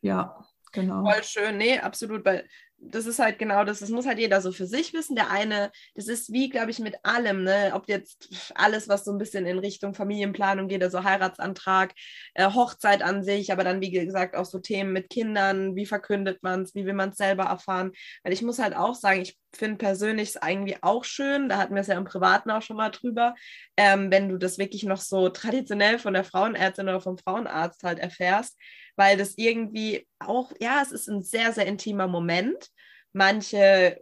ja, 0.00 0.44
Genau. 0.76 1.02
Voll 1.02 1.24
schön, 1.24 1.56
nee, 1.56 1.78
absolut, 1.78 2.24
weil 2.24 2.46
das 2.78 3.06
ist 3.06 3.18
halt 3.18 3.38
genau 3.38 3.64
das, 3.64 3.78
das 3.78 3.88
muss 3.88 4.06
halt 4.06 4.18
jeder 4.18 4.40
so 4.40 4.52
für 4.52 4.66
sich 4.66 4.92
wissen. 4.92 5.16
Der 5.16 5.30
eine, 5.30 5.70
das 5.94 6.08
ist 6.08 6.32
wie, 6.32 6.50
glaube 6.50 6.70
ich, 6.70 6.78
mit 6.78 6.96
allem, 7.04 7.42
ne? 7.42 7.72
ob 7.74 7.88
jetzt 7.88 8.52
alles, 8.54 8.88
was 8.88 9.04
so 9.04 9.12
ein 9.12 9.18
bisschen 9.18 9.46
in 9.46 9.58
Richtung 9.58 9.94
Familienplanung 9.94 10.68
geht, 10.68 10.82
also 10.82 11.02
Heiratsantrag, 11.02 11.94
äh, 12.34 12.50
Hochzeit 12.50 13.02
an 13.02 13.24
sich, 13.24 13.50
aber 13.50 13.64
dann, 13.64 13.80
wie 13.80 13.90
gesagt, 13.90 14.36
auch 14.36 14.44
so 14.44 14.58
Themen 14.58 14.92
mit 14.92 15.08
Kindern, 15.08 15.74
wie 15.74 15.86
verkündet 15.86 16.42
man 16.42 16.62
es, 16.62 16.74
wie 16.74 16.84
will 16.84 16.94
man 16.94 17.10
es 17.10 17.16
selber 17.16 17.44
erfahren. 17.44 17.92
Weil 18.22 18.32
ich 18.32 18.42
muss 18.42 18.58
halt 18.58 18.76
auch 18.76 18.94
sagen, 18.94 19.22
ich 19.22 19.38
finde 19.52 19.78
persönlich 19.78 20.30
es 20.30 20.42
irgendwie 20.42 20.76
auch 20.82 21.04
schön, 21.04 21.48
da 21.48 21.58
hatten 21.58 21.74
wir 21.74 21.80
es 21.80 21.86
ja 21.86 21.96
im 21.96 22.04
Privaten 22.04 22.50
auch 22.50 22.62
schon 22.62 22.76
mal 22.76 22.90
drüber, 22.90 23.34
ähm, 23.76 24.10
wenn 24.10 24.28
du 24.28 24.38
das 24.38 24.58
wirklich 24.58 24.84
noch 24.84 25.00
so 25.00 25.28
traditionell 25.28 25.98
von 25.98 26.14
der 26.14 26.24
Frauenärztin 26.24 26.88
oder 26.88 27.00
vom 27.00 27.18
Frauenarzt 27.18 27.82
halt 27.82 27.98
erfährst, 27.98 28.58
weil 28.96 29.16
das 29.16 29.34
irgendwie 29.36 30.06
auch, 30.18 30.52
ja, 30.60 30.80
es 30.82 30.92
ist 30.92 31.08
ein 31.08 31.22
sehr, 31.22 31.52
sehr 31.52 31.66
intimer 31.66 32.06
Moment. 32.06 32.68
Manche 33.12 34.00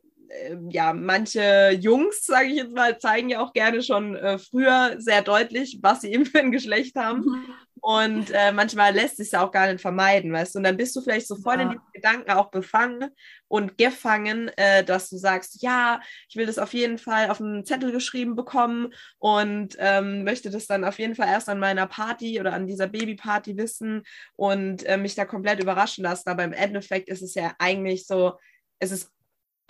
ja, 0.70 0.92
manche 0.92 1.70
Jungs, 1.80 2.24
sage 2.24 2.48
ich 2.48 2.56
jetzt 2.56 2.72
mal, 2.72 2.98
zeigen 2.98 3.28
ja 3.28 3.40
auch 3.40 3.52
gerne 3.52 3.82
schon 3.82 4.16
äh, 4.16 4.38
früher 4.38 4.96
sehr 4.98 5.22
deutlich, 5.22 5.78
was 5.82 6.00
sie 6.00 6.12
eben 6.12 6.26
für 6.26 6.38
ein 6.40 6.52
Geschlecht 6.52 6.96
haben. 6.96 7.20
Mhm. 7.20 7.54
Und 7.80 8.30
äh, 8.30 8.50
manchmal 8.50 8.94
lässt 8.94 9.18
sich 9.18 9.32
ja 9.32 9.44
auch 9.44 9.50
gar 9.50 9.70
nicht 9.70 9.82
vermeiden, 9.82 10.32
weißt 10.32 10.54
du? 10.54 10.58
Und 10.58 10.64
dann 10.64 10.78
bist 10.78 10.96
du 10.96 11.02
vielleicht 11.02 11.26
so 11.26 11.36
voll 11.36 11.56
ja. 11.56 11.62
in 11.62 11.68
diesen 11.68 11.92
Gedanken 11.92 12.30
auch 12.30 12.50
befangen 12.50 13.10
und 13.46 13.76
gefangen, 13.76 14.48
äh, 14.56 14.82
dass 14.82 15.10
du 15.10 15.18
sagst, 15.18 15.60
ja, 15.60 16.00
ich 16.30 16.36
will 16.36 16.46
das 16.46 16.58
auf 16.58 16.72
jeden 16.72 16.96
Fall 16.96 17.28
auf 17.28 17.42
einen 17.42 17.66
Zettel 17.66 17.92
geschrieben 17.92 18.36
bekommen 18.36 18.94
und 19.18 19.76
ähm, 19.78 20.24
möchte 20.24 20.50
das 20.50 20.66
dann 20.66 20.82
auf 20.82 20.98
jeden 20.98 21.14
Fall 21.14 21.28
erst 21.28 21.50
an 21.50 21.58
meiner 21.58 21.86
Party 21.86 22.40
oder 22.40 22.54
an 22.54 22.66
dieser 22.66 22.86
Babyparty 22.86 23.58
wissen 23.58 24.02
und 24.34 24.82
äh, 24.84 24.96
mich 24.96 25.14
da 25.14 25.26
komplett 25.26 25.62
überraschen 25.62 26.04
lassen. 26.04 26.30
Aber 26.30 26.42
im 26.42 26.54
Endeffekt 26.54 27.10
ist 27.10 27.20
es 27.20 27.34
ja 27.34 27.52
eigentlich 27.58 28.06
so, 28.06 28.38
es 28.78 28.92
ist 28.92 29.13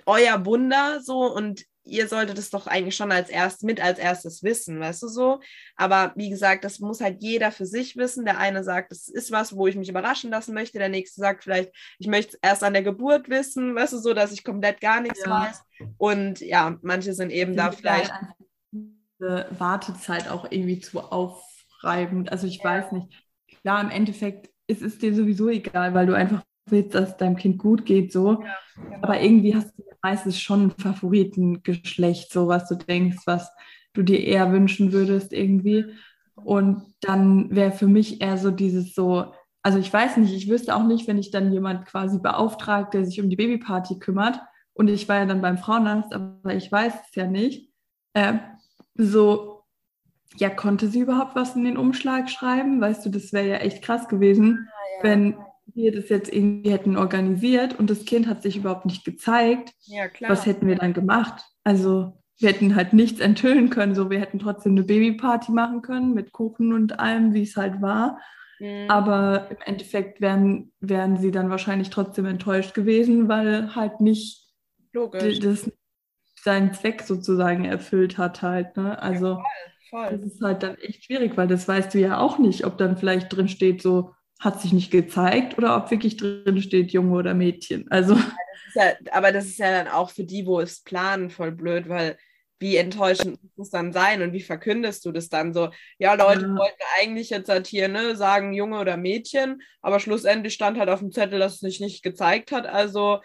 euer 0.06 0.44
Wunder 0.44 1.00
so 1.02 1.32
und 1.32 1.64
ihr 1.84 2.08
solltet 2.08 2.38
es 2.38 2.50
doch 2.50 2.66
eigentlich 2.66 2.96
schon 2.96 3.12
als 3.12 3.28
erst 3.28 3.62
mit 3.62 3.80
als 3.80 3.98
erstes 3.98 4.42
wissen, 4.42 4.80
weißt 4.80 5.02
du 5.02 5.08
so. 5.08 5.40
Aber 5.76 6.12
wie 6.16 6.30
gesagt, 6.30 6.64
das 6.64 6.80
muss 6.80 7.00
halt 7.00 7.22
jeder 7.22 7.52
für 7.52 7.66
sich 7.66 7.96
wissen. 7.96 8.24
Der 8.24 8.38
eine 8.38 8.64
sagt, 8.64 8.90
das 8.90 9.08
ist 9.08 9.30
was, 9.30 9.54
wo 9.54 9.66
ich 9.66 9.76
mich 9.76 9.88
überraschen 9.88 10.30
lassen 10.30 10.54
möchte. 10.54 10.78
Der 10.78 10.88
nächste 10.88 11.20
sagt 11.20 11.44
vielleicht, 11.44 11.72
ich 11.98 12.06
möchte 12.06 12.36
es 12.36 12.38
erst 12.42 12.64
an 12.64 12.72
der 12.72 12.82
Geburt 12.82 13.28
wissen, 13.28 13.74
weißt 13.74 13.92
du 13.92 13.98
so, 13.98 14.14
dass 14.14 14.32
ich 14.32 14.44
komplett 14.44 14.80
gar 14.80 15.00
nichts 15.00 15.24
ja. 15.24 15.30
weiß. 15.30 15.62
Und 15.98 16.40
ja, 16.40 16.78
manche 16.82 17.12
sind 17.12 17.30
eben 17.30 17.56
da 17.56 17.70
vielleicht. 17.70 18.12
Wartezeit 19.18 20.28
auch 20.28 20.50
irgendwie 20.50 20.80
zu 20.80 21.00
aufreibend. 21.00 22.32
Also 22.32 22.46
ich 22.46 22.58
ja. 22.58 22.64
weiß 22.64 22.92
nicht. 22.92 23.08
Klar, 23.62 23.82
im 23.82 23.90
Endeffekt 23.90 24.50
ist 24.66 24.82
es 24.82 24.98
dir 24.98 25.14
sowieso 25.14 25.48
egal, 25.48 25.94
weil 25.94 26.06
du 26.06 26.14
einfach 26.14 26.42
willst, 26.66 26.94
dass 26.94 27.10
es 27.10 27.16
deinem 27.16 27.36
Kind 27.36 27.58
gut 27.58 27.84
geht, 27.86 28.12
so. 28.12 28.42
Ja, 28.42 28.54
genau. 28.76 28.98
Aber 29.02 29.20
irgendwie 29.20 29.54
hast 29.54 29.76
du 29.78 29.82
meistens 30.02 30.40
schon 30.40 30.66
ein 30.66 30.70
Favoritengeschlecht, 30.70 32.32
so 32.32 32.48
was 32.48 32.68
du 32.68 32.74
denkst, 32.74 33.18
was 33.26 33.50
du 33.94 34.02
dir 34.02 34.22
eher 34.22 34.52
wünschen 34.52 34.92
würdest 34.92 35.32
irgendwie. 35.32 35.86
Und 36.34 36.82
dann 37.00 37.54
wäre 37.54 37.72
für 37.72 37.86
mich 37.86 38.20
eher 38.20 38.36
so 38.36 38.50
dieses 38.50 38.94
so, 38.94 39.32
also 39.62 39.78
ich 39.78 39.90
weiß 39.92 40.18
nicht, 40.18 40.34
ich 40.34 40.48
wüsste 40.48 40.74
auch 40.74 40.84
nicht, 40.84 41.08
wenn 41.08 41.18
ich 41.18 41.30
dann 41.30 41.52
jemand 41.52 41.86
quasi 41.86 42.18
beauftragt, 42.18 42.92
der 42.92 43.04
sich 43.06 43.20
um 43.20 43.30
die 43.30 43.36
Babyparty 43.36 43.98
kümmert. 43.98 44.40
Und 44.74 44.88
ich 44.88 45.08
war 45.08 45.20
ja 45.20 45.26
dann 45.26 45.40
beim 45.40 45.56
Frauenarzt, 45.56 46.12
aber 46.12 46.54
ich 46.54 46.70
weiß 46.70 46.92
es 47.08 47.14
ja 47.14 47.26
nicht. 47.26 47.70
Äh, 48.12 48.34
so, 48.94 49.62
ja, 50.36 50.50
konnte 50.50 50.88
sie 50.88 51.00
überhaupt 51.00 51.36
was 51.36 51.56
in 51.56 51.64
den 51.64 51.76
Umschlag 51.76 52.28
schreiben? 52.28 52.80
Weißt 52.80 53.06
du, 53.06 53.10
das 53.10 53.32
wäre 53.32 53.48
ja 53.48 53.56
echt 53.56 53.82
krass 53.82 54.08
gewesen, 54.08 54.68
ja, 54.68 54.96
ja. 54.98 55.02
wenn 55.04 55.36
wir 55.66 55.92
das 55.92 56.08
jetzt 56.08 56.32
irgendwie 56.32 56.70
hätten 56.70 56.96
organisiert 56.96 57.78
und 57.78 57.90
das 57.90 58.04
Kind 58.04 58.26
hat 58.26 58.42
sich 58.42 58.56
überhaupt 58.56 58.86
nicht 58.86 59.04
gezeigt, 59.04 59.72
ja, 59.86 60.06
was 60.28 60.46
hätten 60.46 60.66
wir 60.66 60.76
dann 60.76 60.92
gemacht? 60.92 61.42
Also 61.64 62.20
wir 62.38 62.50
hätten 62.50 62.74
halt 62.74 62.92
nichts 62.92 63.20
enthüllen 63.20 63.70
können. 63.70 63.94
So, 63.94 64.10
wir 64.10 64.20
hätten 64.20 64.38
trotzdem 64.38 64.72
eine 64.72 64.82
Babyparty 64.82 65.52
machen 65.52 65.82
können 65.82 66.14
mit 66.14 66.32
Kuchen 66.32 66.72
und 66.72 66.98
allem, 66.98 67.32
wie 67.32 67.42
es 67.42 67.56
halt 67.56 67.80
war. 67.80 68.18
Mhm. 68.58 68.86
Aber 68.88 69.50
im 69.50 69.58
Endeffekt 69.64 70.20
wären, 70.20 70.72
wären 70.80 71.16
sie 71.16 71.30
dann 71.30 71.50
wahrscheinlich 71.50 71.90
trotzdem 71.90 72.26
enttäuscht 72.26 72.74
gewesen, 72.74 73.28
weil 73.28 73.74
halt 73.74 74.00
nicht 74.00 74.52
Logisch. 74.92 75.38
das 75.40 75.70
seinen 76.42 76.74
Zweck 76.74 77.02
sozusagen 77.02 77.64
erfüllt 77.64 78.18
hat 78.18 78.42
halt. 78.42 78.76
Ne? 78.76 79.00
Also 79.00 79.28
ja, 79.28 79.44
voll, 79.90 80.08
voll. 80.08 80.18
das 80.18 80.32
ist 80.32 80.42
halt 80.42 80.62
dann 80.62 80.76
echt 80.76 81.04
schwierig, 81.04 81.36
weil 81.36 81.48
das 81.48 81.66
weißt 81.66 81.94
du 81.94 81.98
ja 81.98 82.18
auch 82.18 82.38
nicht, 82.38 82.66
ob 82.66 82.76
dann 82.78 82.96
vielleicht 82.96 83.34
drin 83.34 83.48
steht 83.48 83.80
so 83.80 84.12
hat 84.40 84.60
sich 84.60 84.72
nicht 84.72 84.90
gezeigt 84.90 85.56
oder 85.58 85.76
ob 85.76 85.90
wirklich 85.90 86.16
drin 86.16 86.60
steht 86.60 86.92
Junge 86.92 87.16
oder 87.16 87.34
Mädchen. 87.34 87.90
Also. 87.90 88.18
Ja, 88.74 88.92
aber 89.12 89.32
das 89.32 89.46
ist 89.46 89.58
ja 89.58 89.70
dann 89.70 89.88
auch 89.88 90.10
für 90.10 90.24
die, 90.24 90.46
wo 90.46 90.60
es 90.60 90.82
planen, 90.82 91.30
voll 91.30 91.52
blöd, 91.52 91.88
weil 91.88 92.18
wie 92.60 92.76
enttäuschend 92.76 93.38
muss 93.42 93.66
es 93.66 93.70
dann 93.70 93.92
sein 93.92 94.22
und 94.22 94.32
wie 94.32 94.40
verkündest 94.40 95.04
du 95.04 95.12
das 95.12 95.28
dann 95.28 95.52
so? 95.52 95.70
Ja, 95.98 96.14
Leute 96.14 96.46
ja. 96.46 96.56
wollten 96.56 96.82
eigentlich 96.98 97.30
jetzt 97.30 97.48
halt 97.48 97.66
hier 97.66 97.88
ne, 97.88 98.16
sagen 98.16 98.52
Junge 98.52 98.78
oder 98.78 98.96
Mädchen, 98.96 99.60
aber 99.82 100.00
schlussendlich 100.00 100.54
stand 100.54 100.78
halt 100.78 100.88
auf 100.88 101.00
dem 101.00 101.12
Zettel, 101.12 101.38
dass 101.38 101.54
es 101.54 101.60
sich 101.60 101.80
nicht 101.80 102.02
gezeigt 102.02 102.52
hat. 102.52 102.66
Also 102.66 103.20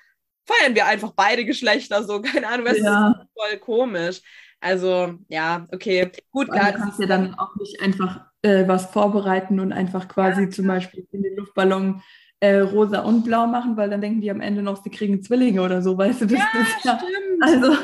feiern 0.45 0.76
wir 0.76 0.88
einfach 0.88 1.13
beide 1.15 1.45
Geschlechter 1.45 2.04
so, 2.04 2.22
keine 2.22 2.48
Ahnung, 2.48 2.65
das 2.65 2.80
ja. 2.80 3.12
ist 3.12 3.30
voll 3.34 3.58
komisch. 3.60 4.22
Also 4.60 5.13
ja, 5.30 5.67
okay, 5.72 6.12
gut. 6.32 6.52
Klar, 6.52 6.74
du 6.74 6.80
kannst 6.80 7.00
ja 7.00 7.08
dann 7.08 7.34
auch 7.36 7.56
nicht 7.56 7.82
einfach 7.82 8.29
äh, 8.41 8.67
was 8.67 8.88
vorbereiten 8.88 9.60
und 9.60 9.71
einfach 9.71 10.08
quasi 10.08 10.43
ja. 10.43 10.49
zum 10.49 10.67
Beispiel 10.67 11.08
in 11.12 11.23
den 11.23 11.36
Luftballon 11.36 12.02
äh, 12.39 12.60
rosa 12.60 13.02
und 13.02 13.23
blau 13.23 13.47
machen, 13.47 13.75
weil 13.75 13.89
dann 13.89 14.02
denken 14.02 14.21
die 14.21 14.32
am 14.32 14.41
Ende 14.41 14.62
noch, 14.62 14.82
sie 14.82 14.89
kriegen 14.89 15.21
Zwillinge 15.21 15.62
oder 15.62 15.82
so, 15.82 15.97
weißt 15.97 16.21
du? 16.21 16.25
Das 16.25 16.39
ja, 16.39 16.62
ist 16.62 16.86
ja, 16.86 16.97
stimmt. 16.97 17.43
Also 17.43 17.78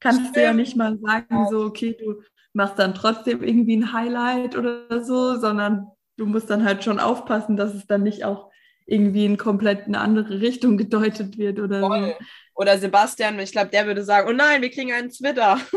kannst 0.00 0.20
stimmt. 0.20 0.36
du 0.36 0.42
ja 0.42 0.52
nicht 0.52 0.76
mal 0.76 0.98
sagen, 0.98 1.46
so, 1.50 1.64
okay, 1.64 1.96
du 1.98 2.22
machst 2.52 2.78
dann 2.78 2.94
trotzdem 2.94 3.42
irgendwie 3.42 3.76
ein 3.76 3.92
Highlight 3.92 4.56
oder 4.56 5.04
so, 5.04 5.38
sondern 5.38 5.86
du 6.16 6.26
musst 6.26 6.50
dann 6.50 6.64
halt 6.64 6.84
schon 6.84 7.00
aufpassen, 7.00 7.56
dass 7.56 7.74
es 7.74 7.86
dann 7.86 8.02
nicht 8.02 8.24
auch 8.24 8.50
irgendwie 8.86 9.24
in 9.24 9.38
komplett 9.38 9.86
eine 9.86 10.00
andere 10.00 10.40
Richtung 10.40 10.76
gedeutet 10.76 11.38
wird 11.38 11.60
oder 11.60 11.80
Voll. 11.80 12.16
so. 12.18 12.24
Oder 12.54 12.78
Sebastian, 12.78 13.38
ich 13.38 13.52
glaube, 13.52 13.70
der 13.70 13.86
würde 13.86 14.04
sagen, 14.04 14.28
oh 14.28 14.32
nein, 14.32 14.60
wir 14.60 14.70
kriegen 14.70 14.92
einen 14.92 15.10
Twitter. 15.10 15.58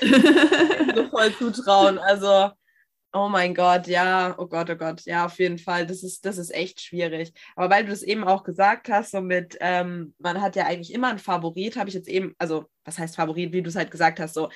so 0.00 1.08
voll 1.08 1.32
zutrauen. 1.38 1.98
Also, 1.98 2.50
oh 3.12 3.28
mein 3.28 3.54
Gott, 3.54 3.86
ja, 3.86 4.34
oh 4.38 4.46
Gott, 4.46 4.70
oh 4.70 4.76
Gott, 4.76 5.02
ja, 5.06 5.26
auf 5.26 5.38
jeden 5.38 5.58
Fall. 5.58 5.86
Das 5.86 6.02
ist, 6.02 6.24
das 6.24 6.38
ist 6.38 6.54
echt 6.54 6.80
schwierig. 6.80 7.32
Aber 7.56 7.70
weil 7.74 7.84
du 7.84 7.90
das 7.90 8.02
eben 8.02 8.24
auch 8.24 8.44
gesagt 8.44 8.88
hast, 8.88 9.12
so 9.12 9.20
mit, 9.20 9.56
ähm, 9.60 10.14
man 10.18 10.40
hat 10.42 10.56
ja 10.56 10.66
eigentlich 10.66 10.92
immer 10.92 11.08
einen 11.08 11.18
Favorit, 11.18 11.76
habe 11.76 11.88
ich 11.88 11.94
jetzt 11.94 12.08
eben, 12.08 12.34
also, 12.38 12.66
was 12.84 12.98
heißt 12.98 13.16
Favorit, 13.16 13.52
wie 13.52 13.62
du 13.62 13.70
es 13.70 13.76
halt 13.76 13.90
gesagt 13.90 14.20
hast, 14.20 14.34
so, 14.34 14.50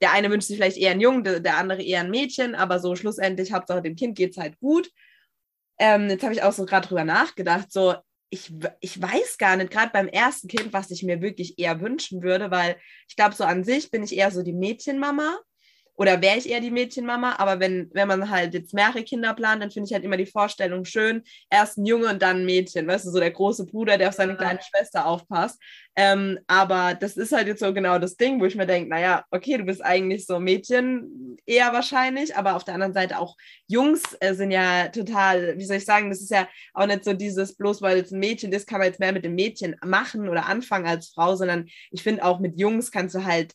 der 0.00 0.12
eine 0.12 0.30
wünscht 0.30 0.48
sich 0.48 0.56
vielleicht 0.56 0.76
eher 0.76 0.90
einen 0.90 1.00
Jungen, 1.00 1.24
der, 1.24 1.40
der 1.40 1.56
andere 1.56 1.82
eher 1.82 2.00
ein 2.00 2.10
Mädchen, 2.10 2.54
aber 2.54 2.80
so 2.80 2.96
schlussendlich, 2.96 3.52
Hauptsache 3.52 3.82
dem 3.82 3.96
Kind 3.96 4.16
geht 4.16 4.32
es 4.32 4.38
halt 4.38 4.58
gut. 4.58 4.90
Ähm, 5.78 6.08
jetzt 6.08 6.22
habe 6.22 6.34
ich 6.34 6.42
auch 6.42 6.52
so 6.52 6.66
gerade 6.66 6.88
drüber 6.88 7.04
nachgedacht, 7.04 7.72
so, 7.72 7.94
ich, 8.30 8.52
ich 8.80 9.00
weiß 9.00 9.38
gar 9.38 9.56
nicht, 9.56 9.70
gerade 9.70 9.92
beim 9.92 10.08
ersten 10.08 10.48
Kind, 10.48 10.72
was 10.72 10.90
ich 10.90 11.04
mir 11.04 11.22
wirklich 11.22 11.58
eher 11.58 11.80
wünschen 11.80 12.22
würde, 12.22 12.50
weil 12.50 12.76
ich 13.08 13.14
glaube, 13.14 13.34
so 13.34 13.44
an 13.44 13.62
sich 13.62 13.90
bin 13.92 14.02
ich 14.02 14.16
eher 14.16 14.32
so 14.32 14.42
die 14.42 14.52
Mädchenmama 14.52 15.38
oder 15.96 16.20
wäre 16.20 16.38
ich 16.38 16.48
eher 16.48 16.60
die 16.60 16.70
Mädchenmama, 16.70 17.36
aber 17.38 17.60
wenn, 17.60 17.90
wenn 17.92 18.08
man 18.08 18.30
halt 18.30 18.54
jetzt 18.54 18.74
mehrere 18.74 19.04
Kinder 19.04 19.34
plant, 19.34 19.62
dann 19.62 19.70
finde 19.70 19.86
ich 19.86 19.94
halt 19.94 20.04
immer 20.04 20.16
die 20.16 20.26
Vorstellung 20.26 20.84
schön, 20.84 21.22
erst 21.50 21.78
ein 21.78 21.86
Junge 21.86 22.08
und 22.08 22.20
dann 22.20 22.38
ein 22.38 22.46
Mädchen, 22.46 22.86
weißt 22.86 23.06
du, 23.06 23.10
so 23.10 23.20
der 23.20 23.30
große 23.30 23.66
Bruder, 23.66 23.96
der 23.96 24.08
auf 24.08 24.14
seine 24.14 24.36
kleine 24.36 24.60
Schwester 24.62 25.06
aufpasst. 25.06 25.60
Ähm, 25.96 26.40
aber 26.48 26.94
das 26.94 27.16
ist 27.16 27.30
halt 27.30 27.46
jetzt 27.46 27.60
so 27.60 27.72
genau 27.72 27.98
das 28.00 28.16
Ding, 28.16 28.40
wo 28.40 28.46
ich 28.46 28.56
mir 28.56 28.66
denke, 28.66 28.90
naja, 28.90 29.24
okay, 29.30 29.58
du 29.58 29.64
bist 29.64 29.84
eigentlich 29.84 30.26
so 30.26 30.40
Mädchen 30.40 31.36
eher 31.46 31.72
wahrscheinlich, 31.72 32.36
aber 32.36 32.56
auf 32.56 32.64
der 32.64 32.74
anderen 32.74 32.94
Seite 32.94 33.18
auch 33.18 33.36
Jungs 33.68 34.02
äh, 34.18 34.34
sind 34.34 34.50
ja 34.50 34.88
total, 34.88 35.56
wie 35.56 35.64
soll 35.64 35.76
ich 35.76 35.84
sagen, 35.84 36.10
das 36.10 36.20
ist 36.20 36.30
ja 36.30 36.48
auch 36.72 36.86
nicht 36.86 37.04
so 37.04 37.12
dieses, 37.12 37.54
bloß 37.56 37.80
weil 37.80 37.98
es 37.98 38.10
ein 38.10 38.18
Mädchen 38.18 38.52
ist, 38.52 38.66
kann 38.66 38.78
man 38.78 38.88
jetzt 38.88 38.98
mehr 38.98 39.12
mit 39.12 39.24
dem 39.24 39.36
Mädchen 39.36 39.76
machen 39.84 40.28
oder 40.28 40.46
anfangen 40.46 40.86
als 40.86 41.10
Frau, 41.10 41.36
sondern 41.36 41.66
ich 41.92 42.02
finde 42.02 42.24
auch 42.24 42.40
mit 42.40 42.58
Jungs 42.58 42.90
kannst 42.90 43.14
du 43.14 43.24
halt 43.24 43.54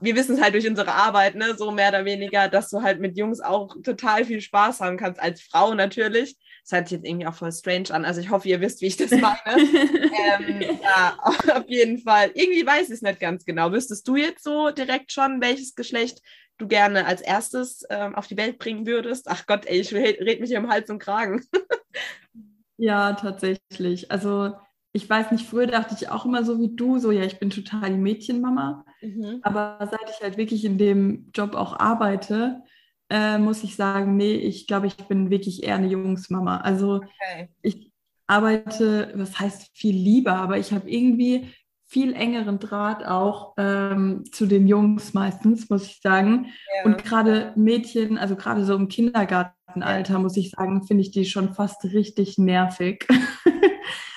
wir 0.00 0.16
wissen 0.16 0.36
es 0.36 0.40
halt 0.40 0.54
durch 0.54 0.68
unsere 0.68 0.92
Arbeit, 0.92 1.34
ne, 1.34 1.54
so 1.56 1.70
mehr 1.70 1.90
oder 1.90 2.04
weniger, 2.04 2.48
dass 2.48 2.70
du 2.70 2.82
halt 2.82 3.00
mit 3.00 3.16
Jungs 3.16 3.40
auch 3.40 3.74
total 3.82 4.24
viel 4.24 4.40
Spaß 4.40 4.80
haben 4.80 4.96
kannst, 4.96 5.20
als 5.20 5.42
Frau 5.42 5.74
natürlich. 5.74 6.36
Das 6.62 6.72
hört 6.72 6.88
sich 6.88 6.98
jetzt 6.98 7.06
irgendwie 7.06 7.26
auch 7.26 7.34
voll 7.34 7.52
strange 7.52 7.90
an. 7.90 8.04
Also 8.04 8.20
ich 8.20 8.30
hoffe, 8.30 8.48
ihr 8.48 8.60
wisst, 8.60 8.80
wie 8.80 8.86
ich 8.86 8.96
das 8.96 9.10
meine. 9.10 9.38
ähm, 9.56 10.78
ja, 10.82 11.18
auf 11.22 11.68
jeden 11.68 11.98
Fall. 11.98 12.30
Irgendwie 12.34 12.66
weiß 12.66 12.88
ich 12.88 12.94
es 12.94 13.02
nicht 13.02 13.20
ganz 13.20 13.44
genau. 13.44 13.72
Wüsstest 13.72 14.06
du 14.06 14.16
jetzt 14.16 14.44
so 14.44 14.70
direkt 14.70 15.12
schon, 15.12 15.40
welches 15.40 15.74
Geschlecht 15.74 16.20
du 16.58 16.68
gerne 16.68 17.06
als 17.06 17.22
erstes 17.22 17.84
ähm, 17.90 18.14
auf 18.14 18.26
die 18.26 18.36
Welt 18.36 18.58
bringen 18.58 18.86
würdest? 18.86 19.26
Ach 19.28 19.46
Gott, 19.46 19.66
ey, 19.66 19.80
ich 19.80 19.94
red 19.94 20.40
mich 20.40 20.50
hier 20.50 20.58
im 20.58 20.70
Hals 20.70 20.90
und 20.90 20.98
Kragen. 20.98 21.44
ja, 22.76 23.14
tatsächlich. 23.14 24.10
Also 24.10 24.52
ich 24.92 25.08
weiß 25.08 25.30
nicht, 25.32 25.48
früher 25.48 25.66
dachte 25.66 25.94
ich 25.98 26.08
auch 26.08 26.24
immer 26.24 26.44
so 26.44 26.60
wie 26.60 26.74
du, 26.74 26.98
so 26.98 27.10
ja, 27.10 27.22
ich 27.22 27.38
bin 27.38 27.50
total 27.50 27.90
die 27.90 27.98
Mädchenmama. 27.98 28.84
Mhm. 29.02 29.40
Aber 29.42 29.78
seit 29.90 30.10
ich 30.10 30.22
halt 30.22 30.36
wirklich 30.36 30.64
in 30.64 30.78
dem 30.78 31.30
Job 31.34 31.54
auch 31.54 31.78
arbeite, 31.78 32.62
äh, 33.08 33.38
muss 33.38 33.64
ich 33.64 33.76
sagen, 33.76 34.16
nee, 34.16 34.34
ich 34.34 34.66
glaube, 34.66 34.86
ich 34.86 34.96
bin 34.96 35.30
wirklich 35.30 35.64
eher 35.64 35.74
eine 35.74 35.88
Jungsmama. 35.88 36.58
Also 36.58 36.96
okay. 36.96 37.48
ich 37.62 37.92
arbeite, 38.26 39.12
was 39.16 39.40
heißt 39.40 39.76
viel 39.76 39.96
lieber, 39.96 40.34
aber 40.34 40.58
ich 40.58 40.72
habe 40.72 40.88
irgendwie 40.88 41.48
viel 41.90 42.14
engeren 42.14 42.60
Draht 42.60 43.04
auch 43.04 43.54
ähm, 43.56 44.22
zu 44.30 44.46
den 44.46 44.68
Jungs 44.68 45.12
meistens, 45.12 45.68
muss 45.68 45.86
ich 45.86 46.00
sagen. 46.00 46.46
Ja. 46.76 46.84
Und 46.84 47.02
gerade 47.02 47.52
Mädchen, 47.56 48.16
also 48.16 48.36
gerade 48.36 48.64
so 48.64 48.76
im 48.76 48.86
Kindergartenalter, 48.86 50.12
ja. 50.12 50.18
muss 50.20 50.36
ich 50.36 50.50
sagen, 50.50 50.84
finde 50.84 51.02
ich 51.02 51.10
die 51.10 51.24
schon 51.24 51.52
fast 51.52 51.82
richtig 51.84 52.38
nervig. 52.38 53.08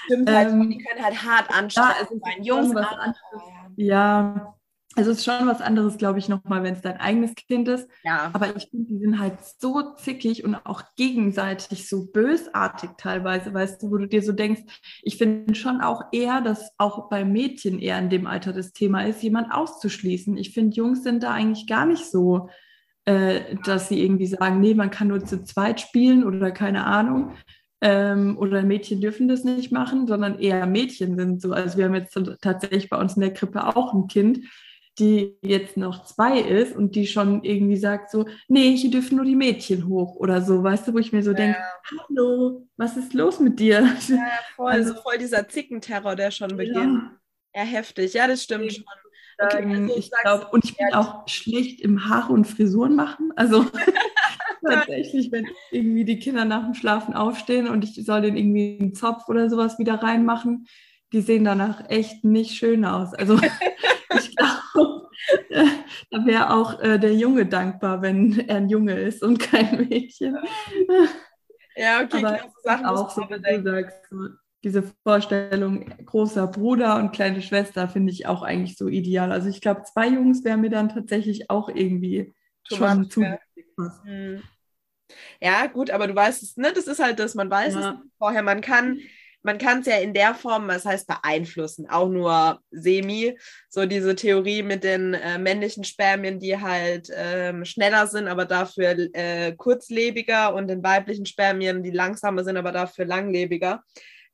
Stimmt 0.06 0.30
halt, 0.30 0.50
ähm, 0.52 0.70
die 0.70 0.78
können 0.78 1.04
halt 1.04 1.24
hart 1.24 1.50
anstrengend 1.50 2.22
ja. 2.22 2.44
Jungs, 2.44 2.76
was 2.76 2.86
anderes. 2.86 3.18
ja, 3.78 4.54
also 4.96 5.12
es 5.12 5.18
ist 5.20 5.26
schon 5.26 5.48
was 5.48 5.62
anderes, 5.62 5.98
glaube 5.98 6.20
ich, 6.20 6.30
nochmal, 6.30 6.64
wenn 6.64 6.76
es 6.76 6.82
dein 6.82 6.98
eigenes 6.98 7.34
Kind 7.36 7.68
ist. 7.68 7.90
Ja. 8.04 8.30
Aber 8.34 8.56
ich 8.56 8.68
finde, 8.70 8.88
die 8.88 9.00
sind 9.00 9.20
halt 9.20 9.40
so 9.60 9.96
zickig 9.96 10.44
und 10.44 10.56
auch 10.56 10.84
gegenseitig 10.96 11.90
so 11.90 12.06
bösartig 12.06 12.92
teilweise, 12.98 13.54
weißt 13.54 13.82
du, 13.82 13.92
wo 13.92 13.98
du 13.98 14.08
dir 14.08 14.22
so 14.22 14.34
denkst, 14.34 14.62
ich 15.02 15.18
finde 15.18 15.56
schon 15.56 15.82
auch 15.82 16.04
eher, 16.12 16.42
dass 16.42 16.72
auch 16.78 17.10
bei 17.10 17.26
Mädchen 17.26 17.80
eher 17.80 17.98
in 17.98 18.10
dem 18.10 18.28
Alter 18.28 18.54
das 18.54 18.74
Thema 18.74 19.06
ist, 19.06 19.24
jemand 19.24 19.52
auszuschließen. 19.52 20.38
Ich 20.38 20.54
finde, 20.54 20.76
Jungs 20.76 21.04
sind 21.04 21.24
da 21.24 21.32
eigentlich 21.32 21.66
gar 21.66 21.86
nicht 21.86 22.06
so, 22.06 22.50
äh, 23.06 23.56
dass 23.66 23.90
sie 23.90 24.02
irgendwie 24.02 24.28
sagen, 24.28 24.60
nee, 24.60 24.76
man 24.76 24.92
kann 24.92 25.08
nur 25.08 25.26
zu 25.26 25.44
zweit 25.44 25.82
spielen 25.82 26.24
oder 26.24 26.52
keine 26.52 26.86
Ahnung. 26.86 27.32
Ähm, 27.82 28.38
oder 28.38 28.62
Mädchen 28.62 29.02
dürfen 29.02 29.28
das 29.28 29.44
nicht 29.44 29.72
machen, 29.72 30.08
sondern 30.08 30.40
eher 30.40 30.66
Mädchen 30.66 31.18
sind 31.18 31.42
so. 31.42 31.52
Also 31.52 31.78
wir 31.78 31.86
haben 31.86 31.96
jetzt 31.96 32.18
tatsächlich 32.42 32.90
bei 32.90 32.98
uns 32.98 33.16
in 33.16 33.22
der 33.22 33.34
Krippe 33.34 33.76
auch 33.76 33.94
ein 33.94 34.08
Kind, 34.08 34.40
die 35.00 35.38
jetzt 35.42 35.76
noch 35.76 36.06
zwei 36.06 36.40
ist 36.40 36.76
und 36.76 36.96
die 36.96 37.08
schon 37.08 37.44
irgendwie 37.44 37.78
sagt 37.78 38.12
so, 38.12 38.26
nee, 38.48 38.76
hier 38.76 38.92
dürfen 38.92 39.16
nur 39.16 39.26
die 39.26 39.36
Mädchen 39.36 39.88
hoch 39.88 40.16
oder 40.16 40.42
so, 40.42 40.64
weißt 40.64 40.88
du, 40.88 40.94
wo 40.94 41.00
ich 41.00 41.12
mir 41.12 41.24
so 41.24 41.32
ja. 41.32 41.38
denke, 41.38 41.60
hallo, 42.10 42.68
was 42.78 42.96
ist 42.98 43.14
los 43.14 43.40
mit 43.40 43.60
dir? 43.60 43.82
Ja, 44.08 44.18
voll, 44.56 44.72
also, 44.72 44.94
voll 44.96 45.18
dieser 45.18 45.48
Zickenterror, 45.48 46.16
der 46.16 46.30
schon 46.30 46.56
beginnt. 46.56 47.02
Ja, 47.56 47.62
ja 47.62 47.64
heftig, 47.64 48.14
ja, 48.14 48.28
das 48.28 48.44
stimmt 48.44 48.72
schon. 48.72 48.86
Okay, 49.40 49.66
also 49.66 49.98
ich 49.98 50.12
glaube, 50.22 50.48
und 50.52 50.64
ich 50.64 50.78
bin 50.78 50.94
auch 50.94 51.28
schlecht 51.28 51.82
im 51.82 52.08
Haare 52.08 52.32
und 52.32 52.46
Frisuren 52.46 52.96
machen. 52.96 53.32
Also 53.36 53.66
tatsächlich, 54.68 55.32
wenn 55.32 55.48
irgendwie 55.72 56.06
die 56.06 56.20
Kinder 56.20 56.46
nach 56.46 56.66
dem 56.66 56.76
Schlafen 56.76 57.16
aufstehen 57.16 57.68
und 57.68 57.84
ich 57.84 58.06
soll 58.06 58.22
den 58.22 58.38
irgendwie 58.38 58.78
einen 58.80 58.94
Zopf 58.94 59.28
oder 59.28 59.50
sowas 59.50 59.80
wieder 59.80 59.96
reinmachen, 59.96 60.68
die 61.12 61.22
sehen 61.22 61.44
danach 61.44 61.90
echt 61.90 62.24
nicht 62.24 62.56
schön 62.56 62.86
aus. 62.86 63.14
Also 63.14 63.40
da 66.12 66.26
wäre 66.26 66.54
auch 66.54 66.80
äh, 66.82 67.00
der 67.00 67.14
Junge 67.14 67.46
dankbar, 67.46 68.02
wenn 68.02 68.48
er 68.48 68.58
ein 68.58 68.70
Junge 68.70 69.00
ist 69.00 69.24
und 69.24 69.40
kein 69.40 69.88
Mädchen. 69.90 70.38
Ja, 71.76 72.02
okay, 72.02 72.24
Aber 72.24 72.40
Sachen 72.64 72.86
auch 72.86 73.10
so, 73.10 73.22
wie 73.30 73.42
du 73.42 73.64
sagst, 73.64 73.98
so, 74.10 74.28
diese 74.64 74.84
Vorstellung 75.04 75.86
großer 76.06 76.48
Bruder 76.48 76.96
und 76.98 77.12
kleine 77.12 77.42
Schwester 77.42 77.90
finde 77.90 78.12
ich 78.14 78.28
auch 78.28 78.44
eigentlich 78.44 78.78
so 78.78 78.88
ideal. 78.88 79.32
Also 79.32 79.50
ich 79.50 79.60
glaube, 79.60 79.84
zwei 79.84 80.08
Jungs 80.08 80.44
wären 80.44 80.62
mir 80.62 80.70
dann 80.70 80.90
tatsächlich 80.90 81.50
auch 81.50 81.70
irgendwie 81.70 82.34
Too 82.68 82.76
schon 82.76 83.10
zu 83.10 83.22
hm. 84.04 84.42
Ja, 85.42 85.68
gut, 85.68 85.92
aber 85.92 86.08
du 86.08 86.16
weißt 86.16 86.42
es, 86.42 86.58
ne? 86.58 86.72
Das 86.74 86.88
ist 86.88 87.04
halt 87.04 87.20
das, 87.20 87.36
man 87.36 87.50
weiß 87.50 87.74
ja. 87.76 87.92
es 87.92 88.10
vorher, 88.18 88.42
man 88.42 88.62
kann 88.62 89.00
man 89.44 89.58
kann 89.58 89.82
es 89.82 89.86
ja 89.88 89.98
in 89.98 90.14
der 90.14 90.34
Form, 90.34 90.68
das 90.70 90.86
heißt 90.86 91.08
beeinflussen, 91.08 91.90
auch 91.90 92.10
nur 92.10 92.60
semi. 92.72 93.38
So 93.70 93.86
diese 93.86 94.16
Theorie 94.16 94.64
mit 94.64 94.84
den 94.84 95.14
äh, 95.14 95.38
männlichen 95.38 95.84
Spermien, 95.84 96.40
die 96.40 96.60
halt 96.60 97.10
ähm, 97.14 97.66
schneller 97.66 98.08
sind, 98.08 98.28
aber 98.28 98.46
dafür 98.46 98.98
äh, 99.14 99.54
kurzlebiger 99.56 100.56
und 100.56 100.68
den 100.68 100.82
weiblichen 100.84 101.26
Spermien, 101.26 101.84
die 101.84 101.92
langsamer 101.92 102.44
sind, 102.44 102.58
aber 102.58 102.72
dafür 102.72 103.06
langlebiger. 103.06 103.84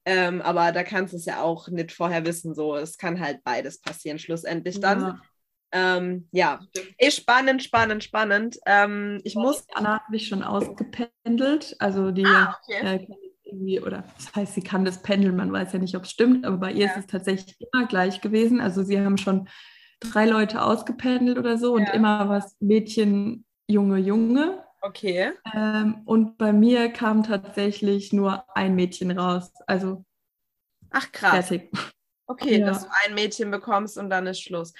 Ähm, 0.05 0.41
aber 0.41 0.71
da 0.71 0.83
kannst 0.83 1.13
du 1.13 1.17
es 1.17 1.25
ja 1.25 1.41
auch 1.41 1.67
nicht 1.67 1.91
vorher 1.91 2.25
wissen. 2.25 2.53
So, 2.53 2.75
es 2.75 2.97
kann 2.97 3.19
halt 3.19 3.43
beides 3.43 3.81
passieren, 3.81 4.19
schlussendlich 4.19 4.79
dann. 4.79 5.01
Ja. 5.01 5.21
Ähm, 5.71 6.27
ja, 6.31 6.61
ist 6.97 7.17
spannend, 7.17 7.61
spannend, 7.61 8.03
spannend. 8.03 8.57
Ähm, 8.65 9.21
ich 9.23 9.35
muss. 9.35 9.65
Anna 9.73 9.95
hat 9.95 10.09
mich 10.09 10.27
schon 10.27 10.41
ausgependelt. 10.41 11.75
Also 11.79 12.11
die 12.11 12.25
ah, 12.25 12.57
okay. 12.67 12.95
äh, 12.95 13.07
irgendwie, 13.49 13.81
oder 13.81 14.03
das 14.15 14.33
heißt, 14.35 14.53
sie 14.53 14.61
kann 14.61 14.85
das 14.85 15.01
pendeln, 15.01 15.35
man 15.35 15.51
weiß 15.51 15.73
ja 15.73 15.79
nicht, 15.79 15.95
ob 15.95 16.03
es 16.03 16.11
stimmt, 16.11 16.45
aber 16.45 16.57
bei 16.57 16.71
ihr 16.71 16.85
ja. 16.85 16.91
ist 16.91 16.97
es 16.97 17.07
tatsächlich 17.07 17.57
immer 17.59 17.87
gleich 17.87 18.21
gewesen. 18.21 18.61
Also 18.61 18.83
sie 18.83 18.99
haben 18.99 19.17
schon 19.17 19.49
drei 19.99 20.25
Leute 20.25 20.61
ausgependelt 20.61 21.37
oder 21.37 21.57
so 21.57 21.77
ja. 21.77 21.85
und 21.85 21.93
immer 21.93 22.29
was 22.29 22.55
Mädchen, 22.59 23.45
Junge, 23.67 23.97
Junge. 23.97 24.63
Okay. 24.81 25.33
Ähm, 25.53 26.01
und 26.05 26.37
bei 26.37 26.53
mir 26.53 26.89
kam 26.89 27.23
tatsächlich 27.23 28.13
nur 28.13 28.45
ein 28.55 28.75
Mädchen 28.75 29.11
raus. 29.11 29.51
Also. 29.67 30.05
Ach 30.89 31.11
krass. 31.11 31.47
Fertig. 31.47 31.71
Okay, 32.27 32.59
ja. 32.59 32.67
dass 32.67 32.83
du 32.83 32.89
ein 33.05 33.15
Mädchen 33.15 33.51
bekommst 33.51 33.97
und 33.97 34.09
dann 34.09 34.27
ist 34.27 34.41
Schluss. 34.41 34.73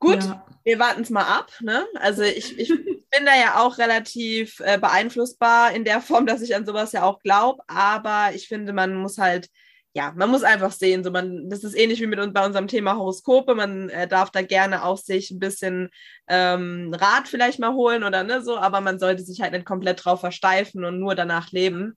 Gut, 0.00 0.24
ja. 0.24 0.44
wir 0.64 0.78
warten 0.78 1.02
es 1.02 1.10
mal 1.10 1.22
ab. 1.22 1.52
Ne? 1.60 1.86
Also 1.94 2.22
ich, 2.22 2.58
ich 2.58 2.72
bin 3.14 3.26
da 3.26 3.34
ja 3.36 3.60
auch 3.60 3.78
relativ 3.78 4.60
äh, 4.60 4.78
beeinflussbar 4.78 5.72
in 5.74 5.84
der 5.84 6.00
Form, 6.00 6.26
dass 6.26 6.42
ich 6.42 6.54
an 6.54 6.66
sowas 6.66 6.92
ja 6.92 7.04
auch 7.04 7.20
glaube. 7.20 7.62
Aber 7.66 8.30
ich 8.34 8.48
finde, 8.48 8.72
man 8.72 8.94
muss 8.94 9.18
halt, 9.18 9.48
ja, 9.92 10.12
man 10.16 10.30
muss 10.30 10.42
einfach 10.42 10.72
sehen. 10.72 11.04
So 11.04 11.10
man, 11.10 11.48
das 11.48 11.64
ist 11.64 11.74
ähnlich 11.74 12.00
wie 12.00 12.06
mit 12.06 12.18
uns 12.18 12.32
bei 12.32 12.44
unserem 12.44 12.66
Thema 12.66 12.96
Horoskope. 12.96 13.54
Man 13.54 13.88
äh, 13.90 14.08
darf 14.08 14.30
da 14.30 14.42
gerne 14.42 14.84
auch 14.84 14.98
sich 14.98 15.30
ein 15.30 15.38
bisschen 15.38 15.90
ähm, 16.28 16.92
Rat 16.94 17.28
vielleicht 17.28 17.58
mal 17.58 17.74
holen 17.74 18.04
oder 18.04 18.24
ne 18.24 18.42
so, 18.42 18.56
aber 18.58 18.80
man 18.80 18.98
sollte 18.98 19.22
sich 19.22 19.40
halt 19.40 19.52
nicht 19.52 19.66
komplett 19.66 20.04
drauf 20.04 20.20
versteifen 20.20 20.84
und 20.84 20.98
nur 20.98 21.14
danach 21.14 21.52
leben. 21.52 21.96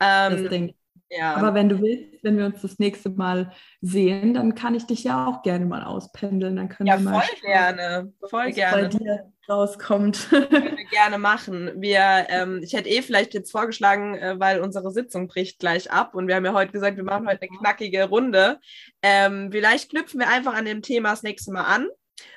Ähm, 0.00 0.74
ja. 1.10 1.34
Aber 1.36 1.54
wenn 1.54 1.68
du 1.68 1.80
willst, 1.80 2.24
wenn 2.24 2.38
wir 2.38 2.46
uns 2.46 2.62
das 2.62 2.78
nächste 2.78 3.10
Mal 3.10 3.52
sehen, 3.80 4.34
dann 4.34 4.54
kann 4.54 4.74
ich 4.74 4.86
dich 4.86 5.04
ja 5.04 5.26
auch 5.26 5.42
gerne 5.42 5.66
mal 5.66 5.84
auspendeln. 5.84 6.56
Dann 6.56 6.68
können 6.68 6.88
ja, 6.88 6.98
wir 6.98 7.04
mal 7.04 7.20
voll 7.20 7.36
schauen, 7.40 7.50
gerne, 7.50 8.12
voll 8.28 8.52
gerne. 8.52 8.82
bei 8.82 8.88
dir 8.88 9.32
rauskommt. 9.48 10.28
Können 10.30 10.76
wir 10.76 10.84
gerne 10.86 11.18
machen. 11.18 11.70
Wir, 11.76 12.26
ähm, 12.28 12.60
ich 12.62 12.72
hätte 12.72 12.88
eh 12.88 13.02
vielleicht 13.02 13.34
jetzt 13.34 13.52
vorgeschlagen, 13.52 14.16
äh, 14.16 14.38
weil 14.38 14.60
unsere 14.60 14.90
Sitzung 14.90 15.28
bricht 15.28 15.58
gleich 15.58 15.90
ab 15.90 16.14
und 16.14 16.28
wir 16.28 16.36
haben 16.36 16.44
ja 16.44 16.54
heute 16.54 16.72
gesagt, 16.72 16.96
wir 16.96 17.04
machen 17.04 17.28
heute 17.28 17.42
eine 17.42 17.58
knackige 17.58 18.08
Runde. 18.08 18.58
Ähm, 19.02 19.50
vielleicht 19.52 19.90
knüpfen 19.90 20.20
wir 20.20 20.28
einfach 20.28 20.54
an 20.54 20.64
dem 20.64 20.82
Thema 20.82 21.10
das 21.10 21.22
nächste 21.22 21.52
Mal 21.52 21.64
an 21.64 21.88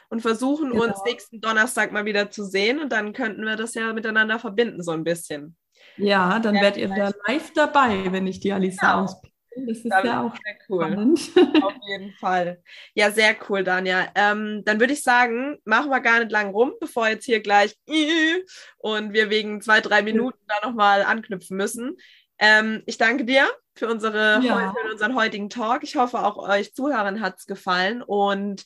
und 0.10 0.21
versuchen 0.21 0.71
genau. 0.71 0.84
uns 0.84 1.01
nächsten 1.06 1.41
Donnerstag 1.41 1.91
mal 1.91 2.06
wieder 2.06 2.30
zu 2.30 2.43
sehen 2.43 2.80
und 2.80 2.91
dann 2.91 3.13
könnten 3.13 3.43
wir 3.43 3.56
das 3.56 3.73
ja 3.73 3.93
miteinander 3.93 4.39
verbinden 4.39 4.84
so 4.84 4.91
ein 4.91 5.03
bisschen. 5.03 5.56
Ja, 5.97 6.39
dann 6.39 6.55
ja, 6.55 6.62
werdet 6.62 6.77
ihr 6.77 6.89
da 6.89 7.12
live 7.27 7.51
dabei, 7.53 8.12
wenn 8.12 8.27
ich 8.27 8.39
die 8.39 8.53
Alisa 8.53 8.91
genau. 8.91 9.03
auspacke. 9.03 9.27
Das 9.65 9.77
ist 9.77 9.86
ja 9.86 10.23
auch 10.23 10.36
sehr 10.36 10.55
cool. 10.69 10.86
Spannend. 10.86 11.63
Auf 11.63 11.73
jeden 11.88 12.13
Fall. 12.13 12.62
Ja, 12.93 13.12
sehr 13.12 13.36
cool, 13.49 13.63
Danja. 13.63 14.07
Ähm, 14.15 14.62
dann 14.65 14.79
würde 14.79 14.93
ich 14.93 15.01
sagen, 15.01 15.57
machen 15.65 15.89
wir 15.89 15.99
gar 15.99 16.19
nicht 16.19 16.31
lang 16.31 16.51
rum, 16.51 16.73
bevor 16.79 17.07
jetzt 17.07 17.25
hier 17.25 17.39
gleich 17.39 17.75
und 18.77 19.13
wir 19.13 19.29
wegen 19.29 19.62
zwei, 19.62 19.81
drei 19.81 20.03
Minuten 20.03 20.39
da 20.47 20.67
nochmal 20.67 21.01
anknüpfen 21.03 21.57
müssen. 21.57 21.97
Ähm, 22.39 22.83
ich 22.86 22.97
danke 22.97 23.25
dir 23.25 23.47
für, 23.75 23.88
unsere, 23.88 24.39
ja. 24.43 24.73
für 24.73 24.91
unseren 24.91 25.15
heutigen 25.15 25.49
Talk. 25.49 25.83
Ich 25.83 25.95
hoffe, 25.95 26.19
auch 26.19 26.38
euch 26.38 26.73
Zuhörern 26.73 27.21
hat 27.21 27.39
es 27.39 27.45
gefallen 27.47 28.03
und 28.03 28.63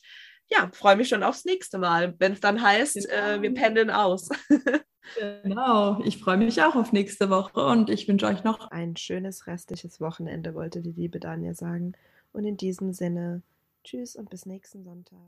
ja, 0.50 0.70
freue 0.74 0.96
mich 0.96 1.08
schon 1.08 1.22
aufs 1.22 1.46
nächste 1.46 1.78
Mal, 1.78 2.14
wenn 2.18 2.32
es 2.32 2.40
dann 2.40 2.60
heißt, 2.60 3.08
äh, 3.08 3.40
wir 3.40 3.54
pendeln 3.54 3.90
aus. 3.90 4.28
Genau, 5.42 6.00
ich 6.04 6.18
freue 6.18 6.36
mich 6.36 6.62
auch 6.62 6.74
auf 6.76 6.92
nächste 6.92 7.28
Woche 7.30 7.64
und 7.66 7.90
ich 7.90 8.06
wünsche 8.08 8.26
euch 8.26 8.44
noch 8.44 8.70
ein 8.70 8.96
schönes 8.96 9.46
restliches 9.46 10.00
Wochenende, 10.00 10.54
wollte 10.54 10.80
die 10.80 10.92
liebe 10.92 11.18
Danja 11.20 11.54
sagen. 11.54 11.92
Und 12.32 12.44
in 12.44 12.56
diesem 12.56 12.92
Sinne, 12.92 13.42
tschüss 13.84 14.16
und 14.16 14.30
bis 14.30 14.46
nächsten 14.46 14.84
Sonntag. 14.84 15.22